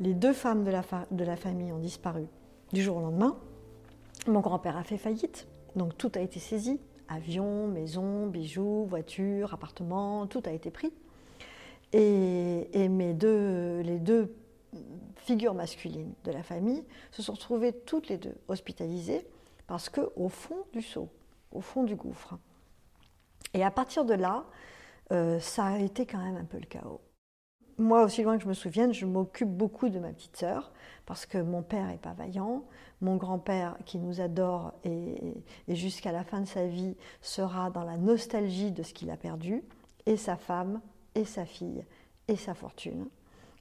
Les 0.00 0.14
deux 0.14 0.32
femmes 0.32 0.64
de 0.64 0.70
la, 1.24 1.36
famille 1.36 1.70
ont 1.70 1.78
disparu 1.78 2.26
du 2.72 2.82
jour 2.82 2.96
au 2.96 3.00
lendemain. 3.00 3.36
Mon 4.26 4.40
grand-père 4.40 4.78
a 4.78 4.82
fait 4.82 4.96
faillite, 4.96 5.46
donc 5.76 5.98
tout 5.98 6.10
a 6.14 6.20
été 6.20 6.40
saisi. 6.40 6.80
Avion, 7.08 7.68
maison, 7.68 8.26
bijoux, 8.26 8.86
voiture, 8.86 9.52
appartement, 9.52 10.26
tout 10.26 10.42
a 10.46 10.50
été 10.50 10.70
pris. 10.70 10.94
Et, 11.92 12.88
mes 12.88 13.12
deux, 13.12 13.80
les 13.80 13.98
deux 13.98 14.34
figures 15.16 15.54
masculines 15.54 16.14
de 16.24 16.32
la 16.32 16.42
famille 16.42 16.82
se 17.12 17.22
sont 17.22 17.34
retrouvées 17.34 17.72
toutes 17.72 18.08
les 18.08 18.16
deux 18.16 18.34
hospitalisées 18.48 19.26
parce 19.66 19.90
qu'au 19.90 20.28
fond 20.30 20.64
du 20.72 20.80
seau, 20.80 21.08
au 21.52 21.60
fond 21.60 21.84
du 21.84 21.94
gouffre. 21.94 22.38
Et 23.54 23.64
à 23.64 23.70
partir 23.70 24.04
de 24.04 24.14
là, 24.14 24.44
euh, 25.12 25.38
ça 25.40 25.66
a 25.66 25.78
été 25.78 26.06
quand 26.06 26.18
même 26.18 26.36
un 26.36 26.44
peu 26.44 26.58
le 26.58 26.66
chaos. 26.66 27.00
Moi, 27.78 28.04
aussi 28.04 28.22
loin 28.22 28.36
que 28.36 28.44
je 28.44 28.48
me 28.48 28.54
souvienne, 28.54 28.92
je 28.92 29.06
m'occupe 29.06 29.48
beaucoup 29.48 29.88
de 29.88 29.98
ma 29.98 30.10
petite 30.12 30.36
sœur 30.36 30.72
parce 31.06 31.26
que 31.26 31.38
mon 31.38 31.62
père 31.62 31.90
est 31.90 31.98
pas 31.98 32.12
vaillant, 32.12 32.64
mon 33.00 33.16
grand-père 33.16 33.76
qui 33.84 33.98
nous 33.98 34.20
adore 34.20 34.72
et, 34.84 35.42
et 35.66 35.74
jusqu'à 35.74 36.12
la 36.12 36.22
fin 36.22 36.40
de 36.40 36.46
sa 36.46 36.66
vie 36.66 36.96
sera 37.20 37.70
dans 37.70 37.82
la 37.82 37.96
nostalgie 37.96 38.70
de 38.70 38.82
ce 38.82 38.94
qu'il 38.94 39.10
a 39.10 39.16
perdu, 39.16 39.64
et 40.06 40.16
sa 40.16 40.36
femme, 40.36 40.80
et 41.14 41.24
sa 41.24 41.44
fille, 41.44 41.84
et 42.28 42.36
sa 42.36 42.54
fortune 42.54 43.08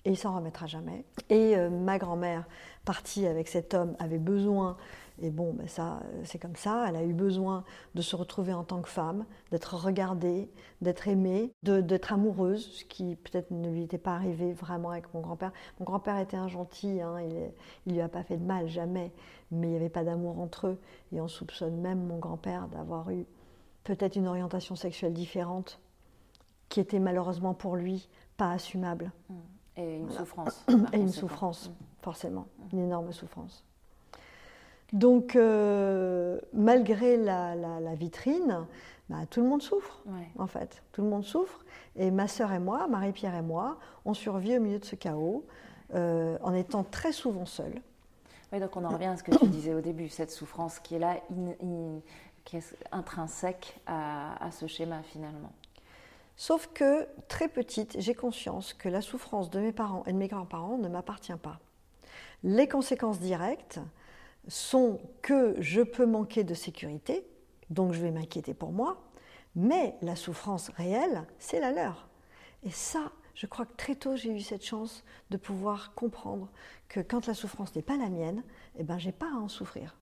et 0.05 0.11
il 0.11 0.17
s'en 0.17 0.35
remettra 0.35 0.67
jamais. 0.67 1.05
Et 1.29 1.55
euh, 1.55 1.69
ma 1.69 1.97
grand-mère, 1.97 2.45
partie 2.85 3.25
avec 3.25 3.47
cet 3.47 3.73
homme, 3.73 3.95
avait 3.99 4.19
besoin, 4.19 4.77
et 5.21 5.29
bon, 5.29 5.53
ben 5.53 5.67
ça, 5.67 6.01
euh, 6.05 6.21
c'est 6.23 6.39
comme 6.39 6.55
ça, 6.55 6.85
elle 6.87 6.95
a 6.95 7.03
eu 7.03 7.13
besoin 7.13 7.63
de 7.93 8.01
se 8.01 8.15
retrouver 8.15 8.53
en 8.53 8.63
tant 8.63 8.81
que 8.81 8.89
femme, 8.89 9.25
d'être 9.51 9.75
regardée, 9.75 10.49
d'être 10.81 11.07
aimée, 11.07 11.53
d'être 11.61 12.13
amoureuse, 12.13 12.67
ce 12.71 12.85
qui 12.85 13.15
peut-être 13.15 13.51
ne 13.51 13.69
lui 13.69 13.83
était 13.83 13.97
pas 13.97 14.15
arrivé 14.15 14.53
vraiment 14.53 14.89
avec 14.89 15.13
mon 15.13 15.21
grand-père. 15.21 15.51
Mon 15.79 15.85
grand-père 15.85 16.17
était 16.17 16.37
un 16.37 16.47
gentil, 16.47 17.01
hein, 17.01 17.19
il 17.21 17.51
ne 17.87 17.93
lui 17.93 18.01
a 18.01 18.09
pas 18.09 18.23
fait 18.23 18.37
de 18.37 18.45
mal, 18.45 18.67
jamais, 18.67 19.11
mais 19.51 19.67
il 19.67 19.71
n'y 19.71 19.75
avait 19.75 19.89
pas 19.89 20.03
d'amour 20.03 20.39
entre 20.39 20.67
eux, 20.67 20.79
et 21.11 21.21
on 21.21 21.27
soupçonne 21.27 21.79
même 21.79 22.05
mon 22.05 22.17
grand-père 22.17 22.67
d'avoir 22.69 23.09
eu 23.11 23.25
peut-être 23.83 24.15
une 24.15 24.27
orientation 24.27 24.75
sexuelle 24.75 25.13
différente, 25.13 25.79
qui 26.69 26.79
était 26.79 26.99
malheureusement 26.99 27.53
pour 27.53 27.75
lui 27.75 28.09
pas 28.35 28.51
assumable. 28.51 29.11
Mmh. 29.29 29.35
Et 29.75 29.97
une 29.97 30.11
souffrance. 30.11 30.65
Et 30.93 30.97
une 30.97 31.09
souffrance, 31.09 31.69
mm. 31.69 31.73
forcément, 32.01 32.47
une 32.71 32.79
énorme 32.79 33.11
souffrance. 33.11 33.63
Donc, 34.93 35.35
euh, 35.35 36.39
malgré 36.53 37.17
la, 37.17 37.95
vitrine, 37.95 38.65
bah, 39.09 39.25
tout 39.29 39.41
le 39.41 39.49
monde 39.49 39.61
souffre, 39.61 40.01
en 40.37 40.47
fait. 40.47 40.83
Tout 40.91 41.01
le 41.01 41.09
monde 41.09 41.25
souffre. 41.25 41.65
Et 41.95 42.11
ma 42.11 42.27
sœur 42.27 42.51
et 42.53 42.59
moi, 42.59 42.87
Marie-Pierre 42.87 43.35
et 43.35 43.41
moi, 43.41 43.79
on 44.05 44.13
survit 44.13 44.57
au 44.57 44.61
milieu 44.61 44.79
de 44.79 44.85
ce 44.85 44.95
chaos, 44.95 45.45
euh, 45.95 46.37
en 46.41 46.53
étant 46.53 46.83
très 46.83 47.11
souvent 47.11 47.45
seuls. 47.45 47.81
Oui, 48.51 48.59
donc 48.59 48.77
on 48.77 48.85
en 48.85 48.89
revient 48.89 49.05
à 49.05 49.17
ce 49.17 49.23
que 49.23 49.35
tu 49.35 49.47
disais 49.47 49.73
au 49.73 49.81
début, 49.81 50.09
cette 50.09 50.31
souffrance 50.31 50.79
qui 50.79 50.95
est 50.95 50.99
là, 50.99 51.17
qui 52.45 52.57
est 52.57 52.77
intrinsèque 52.91 53.79
à 53.87 54.49
ce 54.51 54.67
schéma 54.67 55.01
finalement. 55.01 55.51
Sauf 56.35 56.69
que, 56.73 57.07
très 57.27 57.47
petite, 57.47 57.95
j'ai 57.99 58.13
conscience 58.13 58.73
que 58.73 58.89
la 58.89 59.01
souffrance 59.01 59.49
de 59.49 59.59
mes 59.59 59.71
parents 59.71 60.03
et 60.05 60.13
de 60.13 60.17
mes 60.17 60.27
grands-parents 60.27 60.77
ne 60.77 60.87
m'appartient 60.87 61.35
pas. 61.41 61.59
Les 62.43 62.67
conséquences 62.67 63.19
directes 63.19 63.79
sont 64.47 64.99
que 65.21 65.55
je 65.59 65.81
peux 65.81 66.05
manquer 66.05 66.43
de 66.43 66.53
sécurité, 66.53 67.25
donc 67.69 67.93
je 67.93 68.01
vais 68.01 68.11
m'inquiéter 68.11 68.53
pour 68.53 68.71
moi, 68.71 69.09
mais 69.55 69.95
la 70.01 70.15
souffrance 70.15 70.69
réelle, 70.69 71.25
c'est 71.39 71.59
la 71.59 71.71
leur. 71.71 72.09
Et 72.63 72.71
ça, 72.71 73.11
je 73.35 73.45
crois 73.45 73.65
que 73.65 73.75
très 73.75 73.95
tôt, 73.95 74.15
j'ai 74.15 74.31
eu 74.31 74.41
cette 74.41 74.65
chance 74.65 75.03
de 75.29 75.37
pouvoir 75.37 75.93
comprendre 75.95 76.51
que 76.87 76.99
quand 76.99 77.27
la 77.27 77.33
souffrance 77.33 77.75
n'est 77.75 77.81
pas 77.81 77.97
la 77.97 78.09
mienne, 78.09 78.43
eh 78.77 78.83
ben, 78.83 78.97
j'ai 78.97 79.11
pas 79.11 79.31
à 79.31 79.37
en 79.37 79.47
souffrir. 79.47 79.99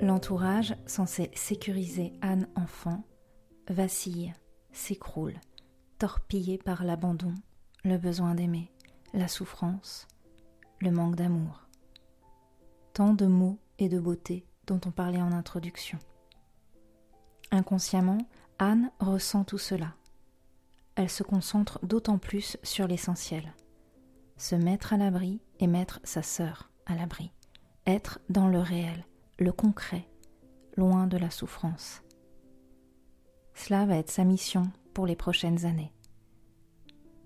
L'entourage, 0.00 0.74
censé 0.86 1.30
sécuriser 1.34 2.12
Anne 2.20 2.48
enfant, 2.56 3.04
vacille, 3.68 4.32
s'écroule, 4.72 5.34
torpillé 5.98 6.58
par 6.58 6.84
l'abandon, 6.84 7.34
le 7.84 7.96
besoin 7.96 8.34
d'aimer, 8.34 8.72
la 9.12 9.28
souffrance, 9.28 10.06
le 10.80 10.90
manque 10.90 11.16
d'amour. 11.16 11.66
Tant 12.92 13.14
de 13.14 13.26
mots 13.26 13.58
et 13.78 13.88
de 13.88 13.98
beauté 13.98 14.46
dont 14.66 14.80
on 14.86 14.90
parlait 14.90 15.22
en 15.22 15.32
introduction. 15.32 15.98
Inconsciemment, 17.50 18.18
Anne 18.58 18.90
ressent 19.00 19.44
tout 19.44 19.58
cela. 19.58 19.94
Elle 20.94 21.10
se 21.10 21.22
concentre 21.22 21.84
d'autant 21.84 22.18
plus 22.18 22.56
sur 22.62 22.86
l'essentiel. 22.86 23.54
Se 24.36 24.54
mettre 24.54 24.92
à 24.92 24.96
l'abri 24.96 25.40
et 25.58 25.66
mettre 25.66 26.00
sa 26.04 26.22
sœur 26.22 26.70
à 26.86 26.94
l'abri. 26.94 27.32
Être 27.86 28.20
dans 28.28 28.48
le 28.48 28.60
réel, 28.60 29.04
le 29.38 29.52
concret, 29.52 30.08
loin 30.76 31.06
de 31.06 31.16
la 31.16 31.30
souffrance. 31.30 32.02
Cela 33.54 33.86
va 33.86 33.96
être 33.96 34.10
sa 34.10 34.24
mission 34.24 34.70
pour 34.94 35.06
les 35.06 35.16
prochaines 35.16 35.64
années. 35.64 35.92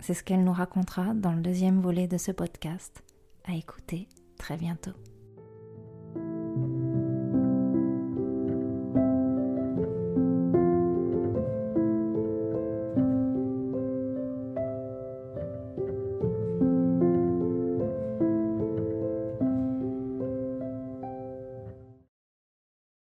C'est 0.07 0.13
ce 0.13 0.23
qu'elle 0.23 0.45
nous 0.45 0.53
racontera 0.53 1.15
dans 1.15 1.33
le 1.33 1.41
deuxième 1.41 1.81
volet 1.81 2.07
de 2.07 2.19
ce 2.19 2.31
podcast, 2.31 3.03
à 3.45 3.55
écouter 3.55 4.07
très 4.37 4.59
bientôt. 4.59 4.93